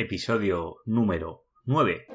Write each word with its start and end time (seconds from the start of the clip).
episodio 0.00 0.76
número 0.86 1.44
9. 1.64 2.06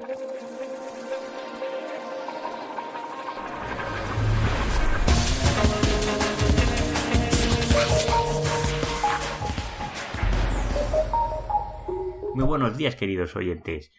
Muy 12.34 12.44
buenos 12.44 12.76
días 12.76 12.96
queridos 12.96 13.36
oyentes. 13.36 13.92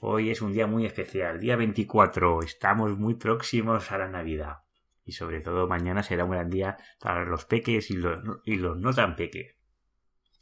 Hoy 0.00 0.28
es 0.28 0.42
un 0.42 0.52
día 0.52 0.66
muy 0.66 0.84
especial, 0.84 1.40
día 1.40 1.56
24. 1.56 2.42
Estamos 2.42 2.98
muy 2.98 3.14
próximos 3.14 3.90
a 3.90 3.96
la 3.96 4.08
Navidad. 4.08 4.58
Y 5.02 5.12
sobre 5.12 5.40
todo 5.40 5.66
mañana 5.66 6.02
será 6.02 6.24
un 6.24 6.32
gran 6.32 6.50
día 6.50 6.76
para 7.00 7.24
los 7.24 7.46
peques 7.46 7.90
y 7.90 7.94
los, 7.96 8.20
y 8.44 8.56
los 8.56 8.76
no 8.76 8.92
tan 8.92 9.16
peques. 9.16 9.55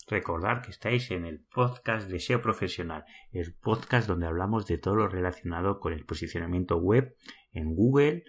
Recordar 0.07 0.61
que 0.61 0.71
estáis 0.71 1.11
en 1.11 1.25
el 1.25 1.41
podcast 1.41 2.11
de 2.11 2.21
SEO 2.21 2.43
Profesional, 2.43 3.05
el 3.33 3.55
podcast 3.55 4.07
donde 4.07 4.27
hablamos 4.27 4.67
de 4.67 4.77
todo 4.77 4.97
lo 4.97 5.09
relacionado 5.09 5.81
con 5.81 5.95
el 5.95 6.05
posicionamiento 6.05 6.77
web 6.77 7.17
en 7.53 7.75
Google 7.75 8.25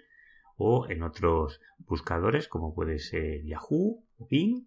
o 0.56 0.88
en 0.88 1.02
otros 1.02 1.60
buscadores 1.80 2.48
como 2.48 2.74
puede 2.74 2.98
ser 2.98 3.44
Yahoo 3.44 4.02
o 4.18 4.26
Bing. 4.26 4.66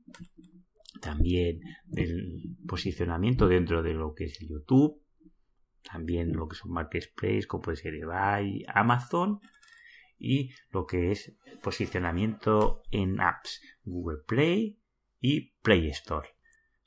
También 1.02 1.62
del 1.86 2.58
posicionamiento 2.68 3.48
dentro 3.48 3.82
de 3.82 3.94
lo 3.94 4.14
que 4.14 4.26
es 4.26 4.38
YouTube. 4.40 5.02
También 5.82 6.34
lo 6.34 6.48
que 6.48 6.58
son 6.58 6.72
marketplace 6.72 7.48
como 7.48 7.64
puede 7.64 7.78
ser 7.78 7.96
eBay, 7.96 8.66
Amazon 8.68 9.40
y 10.20 10.52
lo 10.72 10.86
que 10.86 11.12
es 11.12 11.36
posicionamiento 11.64 12.84
en 12.92 13.20
apps 13.20 13.62
Google 13.84 14.20
Play 14.28 14.80
y 15.20 15.54
Play 15.62 15.88
Store. 15.90 16.39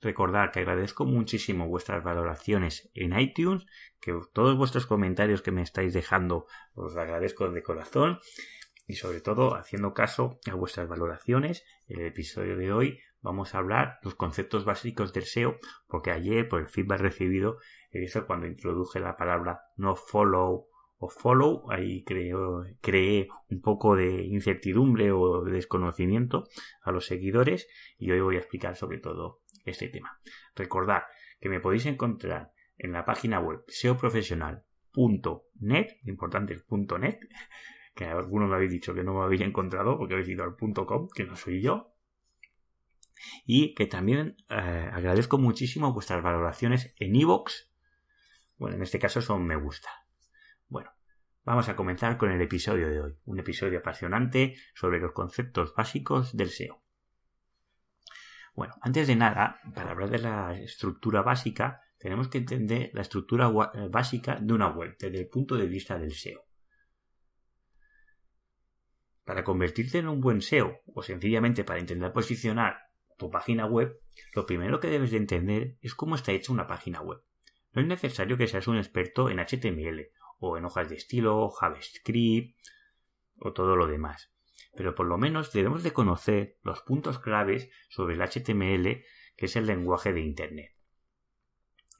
Recordar 0.02 0.50
que 0.50 0.58
agradezco 0.58 1.04
muchísimo 1.04 1.68
vuestras 1.68 2.02
valoraciones 2.02 2.90
en 2.92 3.16
iTunes, 3.16 3.64
que 4.00 4.12
todos 4.32 4.56
vuestros 4.56 4.84
comentarios 4.84 5.42
que 5.42 5.52
me 5.52 5.62
estáis 5.62 5.94
dejando 5.94 6.46
os 6.74 6.96
agradezco 6.96 7.48
de 7.48 7.62
corazón 7.62 8.18
y 8.88 8.94
sobre 8.94 9.20
todo 9.20 9.54
haciendo 9.54 9.94
caso 9.94 10.40
a 10.50 10.56
vuestras 10.56 10.88
valoraciones. 10.88 11.64
En 11.86 12.00
el 12.00 12.06
episodio 12.06 12.56
de 12.56 12.72
hoy 12.72 12.98
vamos 13.20 13.54
a 13.54 13.58
hablar 13.58 14.00
los 14.02 14.16
conceptos 14.16 14.64
básicos 14.64 15.12
del 15.12 15.22
SEO, 15.22 15.58
porque 15.86 16.10
ayer 16.10 16.48
por 16.48 16.60
el 16.60 16.68
feedback 16.68 17.00
recibido 17.00 17.58
he 17.92 18.00
visto 18.00 18.26
cuando 18.26 18.48
introduje 18.48 18.98
la 18.98 19.16
palabra 19.16 19.60
no 19.76 19.94
follow 19.94 20.66
o 20.98 21.08
follow, 21.08 21.70
ahí 21.70 22.02
creo, 22.04 22.64
creé 22.80 23.28
un 23.48 23.60
poco 23.60 23.94
de 23.94 24.24
incertidumbre 24.24 25.12
o 25.12 25.42
de 25.44 25.52
desconocimiento 25.52 26.48
a 26.80 26.90
los 26.90 27.06
seguidores 27.06 27.68
y 27.98 28.10
hoy 28.10 28.20
voy 28.20 28.36
a 28.36 28.40
explicar 28.40 28.74
sobre 28.76 28.98
todo 28.98 29.41
este 29.64 29.88
tema. 29.88 30.20
Recordad 30.54 31.04
que 31.40 31.48
me 31.48 31.60
podéis 31.60 31.86
encontrar 31.86 32.52
en 32.78 32.92
la 32.92 33.04
página 33.04 33.40
web 33.40 33.64
seoprofesional.net, 33.68 35.86
importante 36.04 36.52
el 36.52 36.62
punto 36.62 36.98
.net, 36.98 37.18
que 37.94 38.04
algunos 38.06 38.48
me 38.48 38.54
habéis 38.56 38.72
dicho 38.72 38.94
que 38.94 39.04
no 39.04 39.14
me 39.14 39.22
habéis 39.24 39.42
encontrado 39.42 39.98
porque 39.98 40.14
habéis 40.14 40.30
ido 40.30 40.44
al 40.44 40.56
.com, 40.56 41.08
que 41.14 41.24
no 41.24 41.36
soy 41.36 41.60
yo. 41.60 41.92
Y 43.46 43.74
que 43.74 43.86
también 43.86 44.36
eh, 44.48 44.90
agradezco 44.92 45.38
muchísimo 45.38 45.92
vuestras 45.92 46.20
valoraciones 46.22 46.94
en 46.98 47.14
iVoox. 47.14 47.52
bueno, 48.56 48.76
en 48.76 48.82
este 48.82 48.98
caso 48.98 49.20
son 49.20 49.46
me 49.46 49.54
gusta. 49.54 49.90
Bueno, 50.68 50.90
vamos 51.44 51.68
a 51.68 51.76
comenzar 51.76 52.18
con 52.18 52.32
el 52.32 52.40
episodio 52.40 52.88
de 52.88 53.00
hoy. 53.00 53.14
Un 53.24 53.38
episodio 53.38 53.78
apasionante 53.78 54.56
sobre 54.74 54.98
los 54.98 55.12
conceptos 55.12 55.72
básicos 55.74 56.36
del 56.36 56.50
SEO. 56.50 56.81
Bueno, 58.54 58.74
antes 58.82 59.06
de 59.06 59.16
nada, 59.16 59.60
para 59.74 59.92
hablar 59.92 60.10
de 60.10 60.18
la 60.18 60.58
estructura 60.60 61.22
básica, 61.22 61.80
tenemos 61.98 62.28
que 62.28 62.38
entender 62.38 62.90
la 62.92 63.00
estructura 63.00 63.48
eh, 63.48 63.88
básica 63.88 64.36
de 64.40 64.52
una 64.52 64.68
web 64.68 64.96
desde 64.98 65.20
el 65.20 65.28
punto 65.28 65.56
de 65.56 65.66
vista 65.66 65.98
del 65.98 66.12
SEO. 66.12 66.44
Para 69.24 69.44
convertirte 69.44 69.98
en 69.98 70.08
un 70.08 70.20
buen 70.20 70.42
SEO 70.42 70.80
o 70.86 71.02
sencillamente 71.02 71.64
para 71.64 71.80
intentar 71.80 72.12
posicionar 72.12 72.76
tu 73.16 73.30
página 73.30 73.66
web, 73.66 74.00
lo 74.34 74.44
primero 74.44 74.80
que 74.80 74.88
debes 74.88 75.12
de 75.12 75.18
entender 75.18 75.78
es 75.80 75.94
cómo 75.94 76.16
está 76.16 76.32
hecha 76.32 76.52
una 76.52 76.66
página 76.66 77.00
web. 77.00 77.22
No 77.72 77.80
es 77.80 77.88
necesario 77.88 78.36
que 78.36 78.48
seas 78.48 78.66
un 78.66 78.76
experto 78.76 79.30
en 79.30 79.38
HTML 79.38 80.08
o 80.40 80.58
en 80.58 80.64
hojas 80.66 80.90
de 80.90 80.96
estilo, 80.96 81.48
JavaScript 81.50 82.58
o 83.36 83.52
todo 83.52 83.76
lo 83.76 83.86
demás 83.86 84.31
pero 84.74 84.94
por 84.94 85.06
lo 85.06 85.18
menos 85.18 85.52
debemos 85.52 85.82
de 85.82 85.92
conocer 85.92 86.58
los 86.62 86.80
puntos 86.82 87.18
claves 87.18 87.70
sobre 87.88 88.14
el 88.14 88.22
HTML, 88.22 89.04
que 89.36 89.46
es 89.46 89.56
el 89.56 89.66
lenguaje 89.66 90.12
de 90.12 90.20
Internet. 90.20 90.76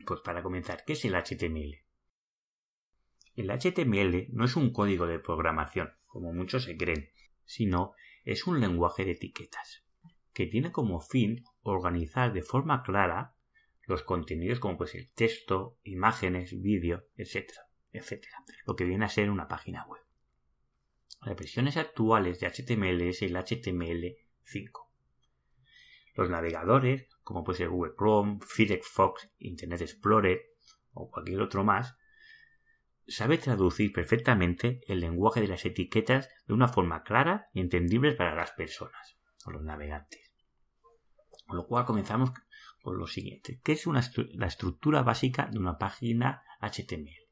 Pues 0.07 0.21
para 0.21 0.43
comenzar, 0.43 0.85
¿qué 0.85 0.95
es 0.95 1.05
el 1.05 1.15
HTML? 1.15 1.85
El 3.35 3.51
HTML 3.51 4.29
no 4.33 4.45
es 4.45 4.57
un 4.57 4.73
código 4.73 5.07
de 5.07 5.19
programación, 5.19 5.93
como 6.07 6.33
muchos 6.33 6.65
se 6.65 6.77
creen, 6.77 7.11
sino 7.45 7.95
es 8.25 8.47
un 8.47 8.61
lenguaje 8.61 9.05
de 9.05 9.13
etiquetas, 9.13 9.85
que 10.33 10.47
tiene 10.47 10.73
como 10.73 11.01
fin 11.01 11.45
organizar 11.63 12.33
de 12.33 12.43
forma 12.43 12.83
clara 12.83 13.37
los 13.87 14.03
contenidos 14.03 14.61
como 14.61 14.77
pues 14.77 14.95
el 14.95 15.11
texto, 15.13 15.79
imágenes, 15.83 16.61
vídeo, 16.61 17.07
etcétera, 17.17 17.69
etcétera, 17.93 18.37
lo 18.67 18.77
que 18.77 18.85
viene 18.85 19.05
a 19.05 19.09
ser 19.09 19.31
una 19.31 19.49
página 19.49 19.87
web. 19.87 20.03
Las 21.25 21.37
versiones 21.37 21.77
actuales 21.77 22.41
de 22.41 22.49
HTML 22.49 23.01
es 23.03 23.23
el 23.23 23.37
HTML5. 23.37 24.89
Los 26.17 26.29
navegadores, 26.29 27.09
como 27.23 27.45
puede 27.45 27.59
ser 27.59 27.69
Google 27.69 27.95
Chrome, 27.97 28.41
Firefox, 28.45 29.31
Internet 29.39 29.83
Explorer 29.83 30.43
o 30.93 31.11
cualquier 31.11 31.41
otro 31.41 31.63
más, 31.63 31.97
sabe 33.07 33.39
traducir 33.39 33.93
perfectamente 33.93 34.81
el 34.89 34.99
lenguaje 34.99 35.41
de 35.41 35.49
las 35.49 35.65
etiquetas 35.65 36.29
de 36.47 36.55
una 36.55 36.67
forma 36.67 37.05
clara 37.05 37.49
y 37.53 37.61
entendible 37.61 38.13
para 38.13 38.35
las 38.35 38.51
personas 38.51 39.17
o 39.45 39.53
los 39.53 39.63
navegantes. 39.63 40.35
Con 41.47 41.57
lo 41.57 41.67
cual 41.67 41.85
comenzamos 41.85 42.33
con 42.83 42.99
lo 42.99 43.07
siguiente. 43.07 43.61
¿Qué 43.63 43.73
es 43.73 43.87
la 43.87 44.47
estructura 44.47 45.03
básica 45.03 45.49
de 45.53 45.59
una 45.61 45.79
página 45.79 46.43
HTML? 46.61 47.31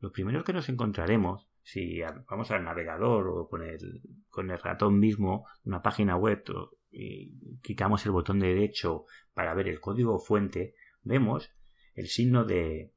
Lo 0.00 0.12
primero 0.12 0.44
que 0.44 0.52
nos 0.52 0.68
encontraremos 0.68 1.48
si 1.62 2.00
vamos 2.28 2.50
al 2.50 2.64
navegador 2.64 3.28
o 3.28 3.48
con 3.48 3.62
el, 3.62 4.02
con 4.28 4.50
el 4.50 4.58
ratón 4.58 4.98
mismo, 4.98 5.46
una 5.64 5.82
página 5.82 6.16
web, 6.16 6.42
y 6.90 7.58
clicamos 7.60 8.04
el 8.04 8.12
botón 8.12 8.40
derecho 8.40 9.06
para 9.34 9.54
ver 9.54 9.68
el 9.68 9.80
código 9.80 10.18
fuente, 10.18 10.74
vemos 11.02 11.50
el 11.94 12.08
signo 12.08 12.44
de, 12.44 12.92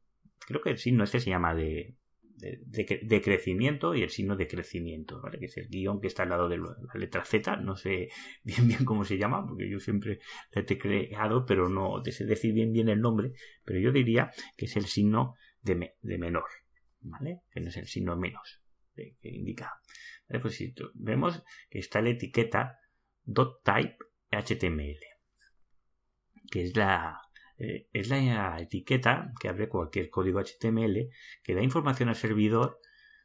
creo 0.48 0.62
que 0.62 0.72
el 0.72 0.78
signo 0.78 1.04
este 1.04 1.20
se 1.20 1.30
llama 1.30 1.54
de, 1.54 1.96
de, 2.38 3.22
crecimiento 3.22 3.96
y 3.96 4.04
el 4.04 4.09
signo 4.09 4.36
de 4.36 4.48
crecimiento, 4.48 5.22
¿vale? 5.22 5.40
que 5.40 5.46
es 5.46 5.58
el 5.58 5.68
guion 5.70 6.02
que 6.02 6.08
está 6.08 6.24
al 6.24 6.30
lado 6.30 6.50
de 6.50 6.58
la 6.58 6.75
letra 6.96 7.24
Z, 7.24 7.58
no 7.58 7.75
sé 7.75 8.09
bien 8.44 8.68
bien 8.68 8.86
cómo 8.86 9.04
se 9.04 9.18
llama, 9.18 9.46
porque 9.48 9.70
yo 9.70 9.80
siempre 9.80 10.20
le 10.54 10.62
he 10.62 10.78
creado, 10.78 11.46
pero 11.46 11.70
no 11.70 12.04
sé 12.04 12.25
decir 12.25 12.54
bien 12.54 12.74
bien 12.74 12.90
el 12.90 13.02
nombre, 13.02 13.34
pero 13.64 13.80
yo 13.80 13.92
diría 13.92 14.31
que 14.58 14.66
es 14.66 14.75
el 14.75 14.86
signo 14.86 15.36
de, 15.62 15.96
de 16.02 16.18
menor, 16.18 16.46
¿vale? 17.06 17.42
Que 17.52 17.62
no 17.62 17.70
es 17.70 17.78
el 17.78 17.88
signo 17.88 18.16
menos 18.16 18.62
que 18.96 19.30
indica. 19.30 19.82
Pues 20.42 20.62
vemos 20.94 21.44
que 21.70 21.80
está 21.80 22.02
la 22.02 22.10
etiqueta 22.10 22.80
.type 23.26 23.98
HTML, 24.32 25.00
que 26.52 26.64
es 26.64 26.76
la, 26.76 27.22
eh, 27.58 27.88
es 27.92 28.10
la 28.10 28.60
etiqueta 28.60 29.32
que 29.40 29.50
abre 29.50 29.70
cualquier 29.70 30.10
código 30.10 30.40
HTML 30.40 31.10
que 31.44 31.56
da 31.56 31.62
información 31.62 32.10
al 32.10 32.16
servidor 32.16 32.80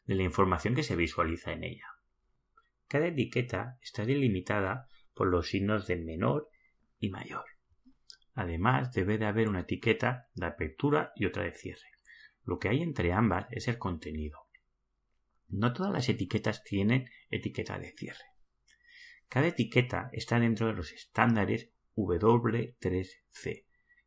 de 0.05 0.15
la 0.15 0.23
información 0.23 0.75
que 0.75 0.83
se 0.83 0.97
visualiza 0.97 1.53
en 1.53 1.65
ella. 1.65 1.87
Cada 2.89 3.07
etiqueta 3.07 3.79
está 3.81 4.05
delimitada 4.05 4.89
por 5.15 5.29
los 5.29 5.49
signos 5.49 5.87
de 5.87 5.97
menor 5.97 6.49
y 6.99 7.11
mayor. 7.11 7.45
Además, 8.35 8.93
debe 8.93 9.19
de 9.19 9.27
haber 9.27 9.49
una 9.49 9.61
etiqueta 9.61 10.29
de 10.35 10.47
apertura 10.47 11.12
y 11.15 11.27
otra 11.27 11.45
de 11.45 11.53
cierre. 11.53 11.89
Lo 12.50 12.58
que 12.58 12.69
hay 12.69 12.82
entre 12.82 13.12
ambas 13.12 13.47
es 13.52 13.69
el 13.69 13.79
contenido. 13.79 14.49
No 15.47 15.73
todas 15.73 15.93
las 15.93 16.08
etiquetas 16.08 16.64
tienen 16.64 17.08
etiqueta 17.31 17.79
de 17.79 17.93
cierre. 17.93 18.25
Cada 19.29 19.47
etiqueta 19.47 20.11
está 20.12 20.41
dentro 20.41 20.67
de 20.67 20.73
los 20.73 20.91
estándares 20.91 21.70
W3C, 21.94 23.67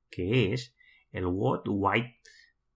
que 0.09 0.51
es 0.51 0.75
el 1.13 1.25
World 1.25 1.63
Wide 1.69 2.19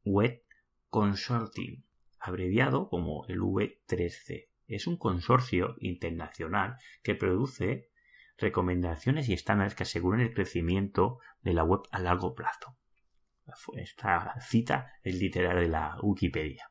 Web 0.05 0.41
Consortium, 0.89 1.83
abreviado 2.17 2.87
como 2.87 3.25
el 3.27 3.41
V3C. 3.41 4.45
Es 4.67 4.87
un 4.87 4.95
consorcio 4.95 5.75
internacional 5.79 6.77
que 7.03 7.13
produce 7.13 7.89
recomendaciones 8.37 9.27
y 9.27 9.33
estándares 9.33 9.75
que 9.75 9.83
aseguran 9.83 10.21
el 10.21 10.33
crecimiento 10.33 11.19
de 11.41 11.53
la 11.53 11.65
web 11.65 11.81
a 11.91 11.99
largo 11.99 12.35
plazo. 12.35 12.77
Esta 13.73 14.35
cita 14.41 14.93
es 15.03 15.15
literal 15.15 15.59
de 15.59 15.69
la 15.69 15.97
Wikipedia 16.01 16.69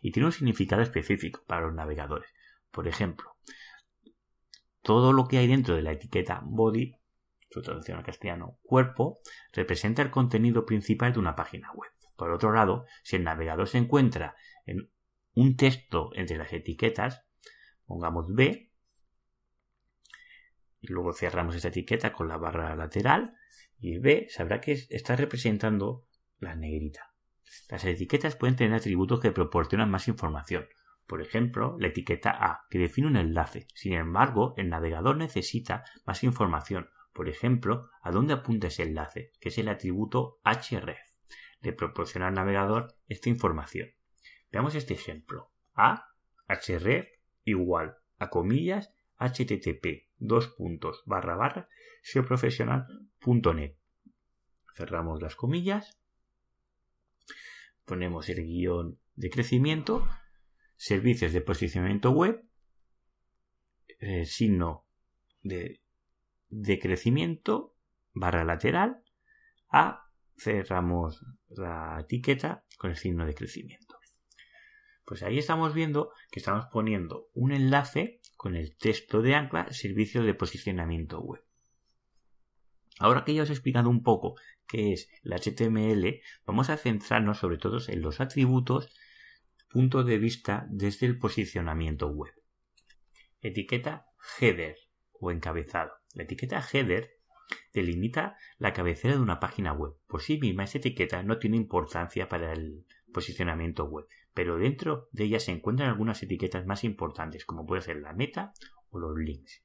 y 0.00 0.12
tiene 0.12 0.26
un 0.26 0.32
significado 0.32 0.82
específico 0.82 1.42
para 1.46 1.62
los 1.62 1.74
navegadores. 1.74 2.30
Por 2.70 2.88
ejemplo, 2.88 3.36
todo 4.82 5.12
lo 5.12 5.26
que 5.26 5.38
hay 5.38 5.46
dentro 5.46 5.74
de 5.74 5.82
la 5.82 5.92
etiqueta 5.92 6.40
body 6.44 6.96
su 7.52 7.62
traducción 7.62 7.98
al 7.98 8.04
castellano, 8.04 8.58
cuerpo, 8.62 9.20
representa 9.52 10.02
el 10.02 10.10
contenido 10.10 10.64
principal 10.64 11.12
de 11.12 11.18
una 11.18 11.36
página 11.36 11.70
web. 11.72 11.90
Por 12.16 12.30
otro 12.30 12.52
lado, 12.52 12.86
si 13.02 13.16
el 13.16 13.24
navegador 13.24 13.68
se 13.68 13.78
encuentra 13.78 14.34
en 14.66 14.90
un 15.34 15.56
texto 15.56 16.10
entre 16.14 16.38
las 16.38 16.52
etiquetas, 16.52 17.24
pongamos 17.84 18.26
B, 18.28 18.70
y 20.80 20.86
luego 20.88 21.12
cerramos 21.12 21.54
esta 21.54 21.68
etiqueta 21.68 22.12
con 22.12 22.28
la 22.28 22.38
barra 22.38 22.74
lateral, 22.74 23.34
y 23.78 23.98
B 23.98 24.28
sabrá 24.30 24.60
que 24.60 24.72
está 24.88 25.16
representando 25.16 26.06
la 26.42 26.54
negrita. 26.54 27.12
Las 27.68 27.84
etiquetas 27.84 28.36
pueden 28.36 28.56
tener 28.56 28.74
atributos 28.74 29.20
que 29.20 29.32
proporcionan 29.32 29.90
más 29.90 30.08
información. 30.08 30.66
Por 31.06 31.20
ejemplo, 31.20 31.76
la 31.78 31.88
etiqueta 31.88 32.30
A, 32.30 32.66
que 32.70 32.78
define 32.78 33.08
un 33.08 33.16
enlace. 33.16 33.66
Sin 33.74 33.92
embargo, 33.92 34.54
el 34.56 34.68
navegador 34.68 35.16
necesita 35.16 35.84
más 36.06 36.24
información. 36.24 36.88
Por 37.12 37.28
ejemplo, 37.28 37.90
a 38.02 38.10
dónde 38.10 38.34
apunta 38.34 38.68
ese 38.68 38.84
enlace, 38.84 39.32
que 39.40 39.50
es 39.50 39.58
el 39.58 39.68
atributo 39.68 40.40
href. 40.44 40.98
Le 41.60 41.72
proporciona 41.72 42.28
al 42.28 42.34
navegador 42.34 42.94
esta 43.08 43.28
información. 43.28 43.90
Veamos 44.50 44.74
este 44.74 44.94
ejemplo. 44.94 45.50
A, 45.74 46.06
href 46.48 47.08
igual 47.44 47.96
a 48.18 48.30
comillas 48.30 48.94
http 49.18 50.08
dos 50.18 50.48
puntos 50.48 51.02
barra 51.06 51.36
barra. 51.36 51.68
Cerramos 54.74 55.22
las 55.22 55.36
comillas. 55.36 56.01
Ponemos 57.84 58.28
el 58.28 58.44
guion 58.44 58.98
de 59.14 59.30
crecimiento 59.30 60.06
servicios 60.82 61.32
de 61.32 61.40
posicionamiento 61.40 62.10
web, 62.10 62.44
eh, 64.00 64.26
signo 64.26 64.84
de, 65.42 65.80
de 66.48 66.78
crecimiento, 66.80 67.76
barra 68.12 68.42
lateral, 68.42 69.00
A, 69.68 70.10
cerramos 70.36 71.24
la 71.48 72.00
etiqueta 72.00 72.64
con 72.78 72.90
el 72.90 72.96
signo 72.96 73.26
de 73.26 73.34
crecimiento. 73.34 73.96
Pues 75.04 75.22
ahí 75.22 75.38
estamos 75.38 75.72
viendo 75.72 76.10
que 76.32 76.40
estamos 76.40 76.66
poniendo 76.72 77.28
un 77.32 77.52
enlace 77.52 78.20
con 78.36 78.56
el 78.56 78.76
texto 78.76 79.22
de 79.22 79.36
ancla 79.36 79.72
servicio 79.72 80.24
de 80.24 80.34
posicionamiento 80.34 81.20
web. 81.20 81.44
Ahora 82.98 83.24
que 83.24 83.34
ya 83.34 83.44
os 83.44 83.50
he 83.50 83.52
explicado 83.52 83.88
un 83.88 84.02
poco 84.02 84.34
qué 84.66 84.92
es 84.92 85.08
el 85.22 85.32
HTML, 85.32 86.20
vamos 86.46 86.70
a 86.70 86.76
centrarnos 86.76 87.38
sobre 87.38 87.58
todo 87.58 87.78
en 87.88 88.00
los 88.00 88.20
atributos 88.20 88.94
punto 89.72 90.04
de 90.04 90.18
vista 90.18 90.66
desde 90.68 91.06
el 91.06 91.18
posicionamiento 91.18 92.08
web. 92.08 92.32
Etiqueta 93.40 94.06
header 94.38 94.76
o 95.14 95.30
encabezado. 95.30 95.92
La 96.14 96.24
etiqueta 96.24 96.62
header 96.72 97.16
delimita 97.72 98.36
la 98.58 98.74
cabecera 98.74 99.14
de 99.14 99.22
una 99.22 99.40
página 99.40 99.72
web. 99.72 99.94
Por 100.06 100.20
sí 100.20 100.38
misma 100.38 100.64
esa 100.64 100.78
etiqueta 100.78 101.22
no 101.22 101.38
tiene 101.38 101.56
importancia 101.56 102.28
para 102.28 102.52
el 102.52 102.86
posicionamiento 103.12 103.86
web, 103.86 104.06
pero 104.34 104.58
dentro 104.58 105.08
de 105.12 105.24
ella 105.24 105.40
se 105.40 105.52
encuentran 105.52 105.88
algunas 105.88 106.22
etiquetas 106.22 106.66
más 106.66 106.84
importantes, 106.84 107.46
como 107.46 107.66
puede 107.66 107.82
ser 107.82 107.96
la 107.96 108.12
meta 108.12 108.52
o 108.90 108.98
los 108.98 109.16
links. 109.18 109.62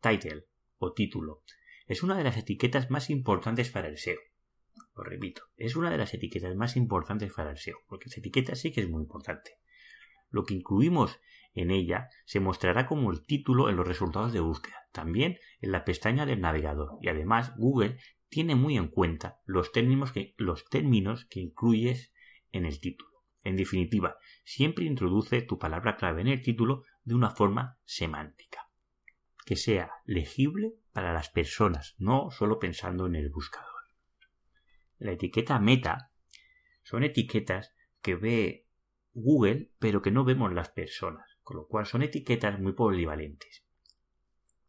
Title 0.00 0.46
o 0.78 0.92
título 0.92 1.42
es 1.86 2.02
una 2.02 2.16
de 2.16 2.24
las 2.24 2.36
etiquetas 2.36 2.90
más 2.90 3.10
importantes 3.10 3.70
para 3.70 3.88
el 3.88 3.98
SEO. 3.98 4.18
Lo 4.96 5.02
repito, 5.02 5.42
es 5.56 5.76
una 5.76 5.90
de 5.90 5.98
las 5.98 6.14
etiquetas 6.14 6.54
más 6.56 6.76
importantes 6.76 7.32
para 7.32 7.50
el 7.50 7.58
SEO, 7.58 7.78
porque 7.88 8.08
esa 8.08 8.20
etiqueta 8.20 8.54
sí 8.54 8.72
que 8.72 8.80
es 8.80 8.88
muy 8.88 9.02
importante. 9.02 9.58
Lo 10.30 10.44
que 10.44 10.54
incluimos 10.54 11.20
en 11.52 11.70
ella 11.70 12.08
se 12.24 12.40
mostrará 12.40 12.86
como 12.86 13.10
el 13.10 13.24
título 13.24 13.68
en 13.68 13.76
los 13.76 13.86
resultados 13.86 14.32
de 14.32 14.40
búsqueda, 14.40 14.88
también 14.92 15.38
en 15.60 15.72
la 15.72 15.84
pestaña 15.84 16.26
del 16.26 16.40
navegador, 16.40 16.98
y 17.00 17.08
además 17.08 17.52
Google 17.56 17.98
tiene 18.28 18.54
muy 18.54 18.76
en 18.76 18.88
cuenta 18.88 19.40
los 19.44 19.70
términos 19.70 20.12
que, 20.12 20.34
los 20.38 20.64
términos 20.68 21.26
que 21.26 21.40
incluyes 21.40 22.12
en 22.50 22.66
el 22.66 22.80
título. 22.80 23.10
En 23.44 23.56
definitiva, 23.56 24.16
siempre 24.44 24.86
introduce 24.86 25.42
tu 25.42 25.58
palabra 25.58 25.96
clave 25.96 26.22
en 26.22 26.28
el 26.28 26.40
título 26.40 26.82
de 27.04 27.14
una 27.14 27.30
forma 27.30 27.78
semántica, 27.84 28.70
que 29.44 29.54
sea 29.54 29.90
legible 30.06 30.74
para 30.94 31.12
las 31.12 31.28
personas, 31.28 31.94
no 31.98 32.30
solo 32.30 32.58
pensando 32.58 33.06
en 33.06 33.16
el 33.16 33.28
buscador 33.28 33.74
la 35.04 35.12
etiqueta 35.12 35.58
meta 35.58 36.10
son 36.82 37.04
etiquetas 37.04 37.74
que 38.00 38.14
ve 38.14 38.66
Google 39.12 39.70
pero 39.78 40.02
que 40.02 40.10
no 40.10 40.24
vemos 40.24 40.52
las 40.52 40.70
personas, 40.70 41.38
con 41.42 41.56
lo 41.56 41.66
cual 41.66 41.86
son 41.86 42.02
etiquetas 42.02 42.58
muy 42.58 42.72
polivalentes 42.72 43.64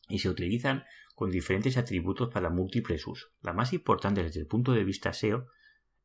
y 0.08 0.20
se 0.20 0.30
utilizan 0.30 0.84
con 1.16 1.32
diferentes 1.32 1.78
atributos 1.78 2.32
para 2.32 2.50
múltiples 2.50 3.08
usos. 3.08 3.32
La 3.42 3.54
más 3.54 3.74
importante 3.74 4.24
desde 4.24 4.42
el 4.42 4.48
punto 4.48 4.74
de 4.74 4.84
vista 4.84 5.14
SEO 5.14 5.48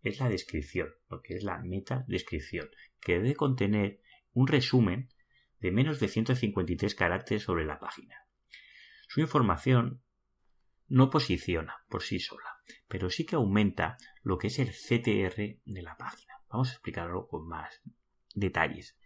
es 0.02 0.20
la 0.20 0.28
descripción, 0.28 0.88
lo 1.10 1.20
que 1.20 1.34
es 1.34 1.42
la 1.42 1.58
meta 1.58 2.04
descripción, 2.08 2.70
que 3.00 3.14
debe 3.14 3.34
contener 3.34 4.00
un 4.32 4.46
resumen 4.46 5.10
de 5.58 5.72
menos 5.72 6.00
de 6.00 6.08
153 6.08 6.94
caracteres 6.94 7.42
sobre 7.42 7.66
la 7.66 7.78
página. 7.78 8.14
Su 9.08 9.20
información 9.20 10.00
no 10.90 11.08
posiciona 11.08 11.76
por 11.88 12.02
sí 12.02 12.18
sola, 12.18 12.58
pero 12.88 13.08
sí 13.08 13.24
que 13.24 13.36
aumenta 13.36 13.96
lo 14.22 14.36
que 14.36 14.48
es 14.48 14.58
el 14.58 14.70
CTR 14.70 15.60
de 15.64 15.82
la 15.82 15.96
página. 15.96 16.34
Vamos 16.50 16.70
a 16.70 16.72
explicarlo 16.72 17.28
con 17.28 17.48
más 17.48 17.80
detalles. 18.34 18.98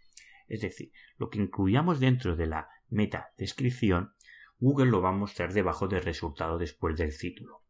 Es 0.47 0.61
decir, 0.61 0.91
lo 1.17 1.29
que 1.29 1.39
incluyamos 1.39 1.99
dentro 1.99 2.35
de 2.35 2.47
la 2.47 2.67
meta 2.89 3.31
descripción, 3.37 4.13
Google 4.57 4.89
lo 4.89 5.01
va 5.01 5.09
a 5.09 5.13
mostrar 5.13 5.53
debajo 5.53 5.87
del 5.87 6.03
resultado 6.03 6.57
después 6.57 6.97
del 6.97 7.15
título. 7.15 7.63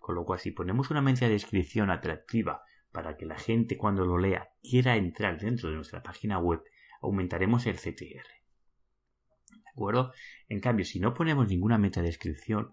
Con 0.00 0.16
lo 0.16 0.24
cual, 0.24 0.40
si 0.40 0.50
ponemos 0.50 0.90
una 0.90 1.00
meta 1.00 1.26
de 1.26 1.32
descripción 1.32 1.90
atractiva 1.90 2.62
para 2.90 3.16
que 3.16 3.24
la 3.24 3.38
gente 3.38 3.76
cuando 3.76 4.04
lo 4.04 4.18
lea 4.18 4.50
quiera 4.62 4.96
entrar 4.96 5.40
dentro 5.40 5.68
de 5.68 5.76
nuestra 5.76 6.02
página 6.02 6.38
web, 6.38 6.62
aumentaremos 7.00 7.66
el 7.66 7.76
CTR. 7.76 8.26
¿De 9.50 9.70
acuerdo? 9.70 10.12
En 10.48 10.60
cambio, 10.60 10.84
si 10.84 10.98
no 10.98 11.14
ponemos 11.14 11.48
ninguna 11.48 11.78
meta 11.78 12.00
de 12.00 12.08
descripción, 12.08 12.72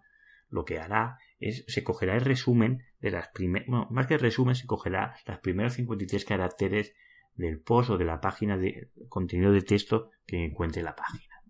lo 0.52 0.66
que 0.66 0.80
hará 0.80 1.18
es, 1.40 1.66
se 1.68 1.84
cogerá 1.84 2.16
el 2.16 2.22
resumen 2.22 2.84
de 3.00 3.12
las 3.12 3.30
primeras, 3.30 3.68
más 3.90 4.06
que 4.06 4.16
el 4.16 4.20
resumen, 4.20 4.56
se 4.56 4.68
cogerá 4.68 5.16
las 5.26 5.40
primeros 5.40 5.74
53 5.74 6.26
caracteres 6.26 6.94
del 7.36 7.62
post 7.62 7.90
o 7.90 7.98
de 7.98 8.06
la 8.06 8.20
página 8.20 8.58
de 8.58 8.92
contenido 9.10 9.52
de 9.52 9.62
texto 9.62 10.12
que 10.26 10.44
encuentre 10.44 10.84
la 10.84 10.96
página. 10.96 11.42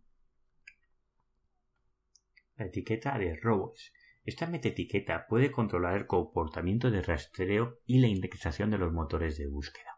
La 2.56 2.68
etiqueta 2.68 3.18
de 3.18 3.36
robots. 3.36 3.92
Esta 4.24 4.45
metaetiqueta 4.45 5.25
puede 5.27 5.51
controlar 5.51 5.98
el 5.98 6.06
comportamiento 6.06 6.92
de 6.92 7.01
rastreo 7.01 7.80
y 7.88 8.00
la 8.00 8.07
indexación 8.07 8.69
de 8.69 8.77
los 8.77 8.94
motores 8.94 9.36
de 9.38 9.48
búsqueda. 9.48 9.98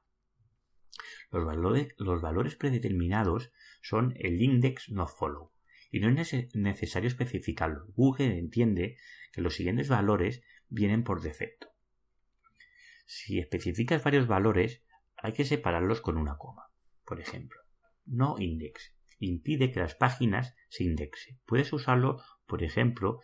Los 1.30 2.22
valores 2.22 2.56
predeterminados 2.56 3.52
son 3.82 4.14
el 4.18 4.42
index 4.42 4.90
no 4.90 5.08
follow, 5.08 5.52
y 5.94 6.00
no 6.00 6.10
es 6.10 6.56
necesario 6.56 7.08
especificarlo. 7.08 7.86
Google 7.96 8.40
entiende 8.40 8.98
que 9.32 9.42
los 9.42 9.56
siguientes 9.56 9.90
valores 9.90 10.42
vienen 10.68 11.04
por 11.04 11.22
defecto. 11.22 11.68
Si 13.06 13.38
especificas 13.38 14.04
varios 14.04 14.26
valores, 14.26 14.84
hay 15.16 15.34
que 15.34 15.46
separarlos 15.46 16.02
con 16.02 16.18
una 16.18 16.36
coma. 16.36 16.64
Por 17.06 17.22
ejemplo, 17.22 17.62
no 18.08 18.38
index 18.40 18.96
impide 19.20 19.72
que 19.72 19.82
las 19.82 19.94
páginas 19.94 20.56
se 20.68 20.84
indexen. 20.84 21.40
Puedes 21.46 21.72
usarlo, 21.72 22.18
por 22.48 22.64
ejemplo, 22.64 23.20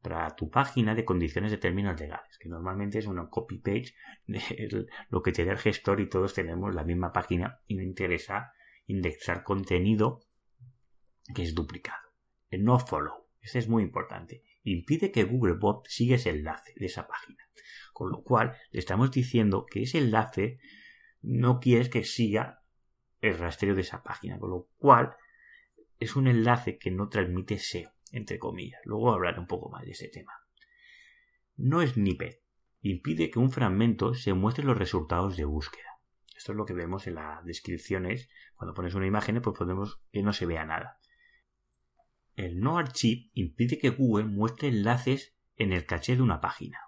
para 0.00 0.34
tu 0.34 0.48
página 0.48 0.94
de 0.94 1.04
condiciones 1.04 1.50
de 1.50 1.58
términos 1.58 2.00
legales, 2.00 2.38
que 2.38 2.48
normalmente 2.48 2.98
es 2.98 3.06
una 3.06 3.28
copy 3.28 3.58
page 3.58 3.94
lo 5.10 5.22
que 5.22 5.32
te 5.32 5.44
da 5.44 5.52
el 5.52 5.58
gestor 5.58 6.00
y 6.00 6.08
todos 6.08 6.32
tenemos 6.32 6.74
la 6.74 6.84
misma 6.84 7.12
página 7.12 7.60
y 7.66 7.74
no 7.74 7.82
interesa 7.82 8.54
indexar 8.86 9.44
contenido 9.44 10.20
que 11.34 11.42
es 11.42 11.54
duplicado 11.54 12.03
no 12.58 12.78
follow. 12.78 13.26
Ese 13.40 13.58
es 13.58 13.68
muy 13.68 13.82
importante. 13.82 14.42
Impide 14.62 15.12
que 15.12 15.24
Googlebot 15.24 15.86
siga 15.86 16.16
ese 16.16 16.30
enlace 16.30 16.72
de 16.76 16.86
esa 16.86 17.06
página. 17.06 17.46
Con 17.92 18.10
lo 18.10 18.22
cual, 18.22 18.56
le 18.70 18.78
estamos 18.78 19.10
diciendo 19.10 19.66
que 19.66 19.82
ese 19.82 19.98
enlace 19.98 20.58
no 21.20 21.60
quieres 21.60 21.88
que 21.88 22.04
siga 22.04 22.62
el 23.20 23.38
rastreo 23.38 23.74
de 23.74 23.82
esa 23.82 24.02
página. 24.02 24.38
Con 24.38 24.50
lo 24.50 24.68
cual, 24.78 25.14
es 25.98 26.16
un 26.16 26.26
enlace 26.26 26.78
que 26.78 26.90
no 26.90 27.08
transmite 27.08 27.58
SEO, 27.58 27.92
entre 28.12 28.38
comillas. 28.38 28.80
Luego 28.84 29.12
hablaré 29.12 29.40
un 29.40 29.46
poco 29.46 29.70
más 29.70 29.84
de 29.84 29.92
ese 29.92 30.08
tema. 30.08 30.32
No 31.56 31.86
snippet. 31.86 32.42
Impide 32.80 33.30
que 33.30 33.38
un 33.38 33.50
fragmento 33.50 34.14
se 34.14 34.34
muestre 34.34 34.64
los 34.64 34.76
resultados 34.76 35.36
de 35.36 35.44
búsqueda. 35.44 36.00
Esto 36.36 36.52
es 36.52 36.56
lo 36.56 36.66
que 36.66 36.74
vemos 36.74 37.06
en 37.06 37.14
las 37.14 37.44
descripciones. 37.44 38.28
Cuando 38.56 38.74
pones 38.74 38.94
una 38.94 39.06
imagen, 39.06 39.40
pues 39.40 39.56
podemos 39.56 40.00
que 40.12 40.22
no 40.22 40.32
se 40.32 40.46
vea 40.46 40.64
nada. 40.64 40.98
El 42.36 42.60
no 42.60 42.78
archive 42.78 43.30
impide 43.34 43.78
que 43.78 43.90
Google 43.90 44.26
muestre 44.26 44.68
enlaces 44.68 45.36
en 45.56 45.72
el 45.72 45.86
caché 45.86 46.16
de 46.16 46.22
una 46.22 46.40
página. 46.40 46.78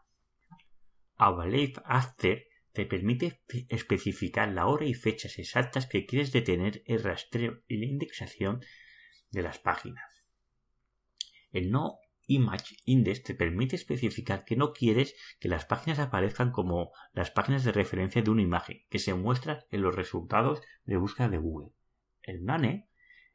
Available 1.16 1.82
After 1.84 2.44
te 2.72 2.84
permite 2.84 3.42
especificar 3.68 4.48
la 4.52 4.66
hora 4.66 4.84
y 4.84 4.94
fechas 4.94 5.38
exactas 5.38 5.86
que 5.86 6.04
quieres 6.04 6.32
detener 6.32 6.82
el 6.86 7.02
rastreo 7.02 7.62
y 7.68 7.78
la 7.78 7.86
indexación 7.86 8.60
de 9.30 9.42
las 9.42 9.58
páginas. 9.58 10.28
El 11.52 11.70
no 11.70 11.98
Image 12.26 12.76
Index 12.84 13.22
te 13.22 13.34
permite 13.34 13.76
especificar 13.76 14.44
que 14.44 14.56
no 14.56 14.72
quieres 14.72 15.14
que 15.38 15.48
las 15.48 15.64
páginas 15.64 16.00
aparezcan 16.00 16.50
como 16.50 16.90
las 17.12 17.30
páginas 17.30 17.64
de 17.64 17.72
referencia 17.72 18.20
de 18.20 18.30
una 18.30 18.42
imagen 18.42 18.84
que 18.90 18.98
se 18.98 19.14
muestra 19.14 19.64
en 19.70 19.82
los 19.82 19.94
resultados 19.94 20.60
de 20.84 20.96
búsqueda 20.96 21.28
de 21.28 21.38
Google. 21.38 21.72
El 22.22 22.44
Nane 22.44 22.88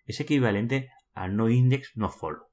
es 0.05 0.19
equivalente 0.19 0.89
a 1.13 1.27
no 1.27 1.49
index 1.49 1.95
no 1.95 2.09
follow. 2.09 2.47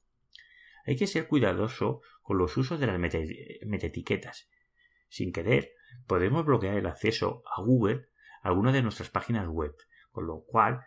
Hay 0.86 0.96
que 0.96 1.06
ser 1.06 1.28
cuidadoso 1.28 2.00
con 2.22 2.38
los 2.38 2.56
usos 2.56 2.80
de 2.80 2.86
las 2.86 2.98
metaetiquetas. 2.98 4.48
Sin 5.08 5.32
querer, 5.32 5.72
podemos 6.06 6.44
bloquear 6.44 6.76
el 6.76 6.86
acceso 6.86 7.42
a 7.54 7.62
Google 7.62 8.08
a 8.42 8.48
alguna 8.48 8.72
de 8.72 8.82
nuestras 8.82 9.10
páginas 9.10 9.46
web, 9.48 9.74
con 10.10 10.26
lo 10.26 10.44
cual, 10.44 10.80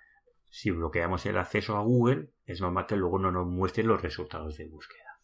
si 0.50 0.72
bloqueamos 0.72 1.26
el 1.26 1.38
acceso 1.38 1.78
a 1.78 1.82
Google, 1.82 2.32
es 2.46 2.62
normal 2.62 2.86
que 2.88 2.96
luego 2.96 3.20
no 3.20 3.32
nos 3.32 3.48
muestre 3.48 3.84
los 3.84 4.02
resultados 4.02 4.58
de 4.58 4.68
búsqueda. 4.68 5.20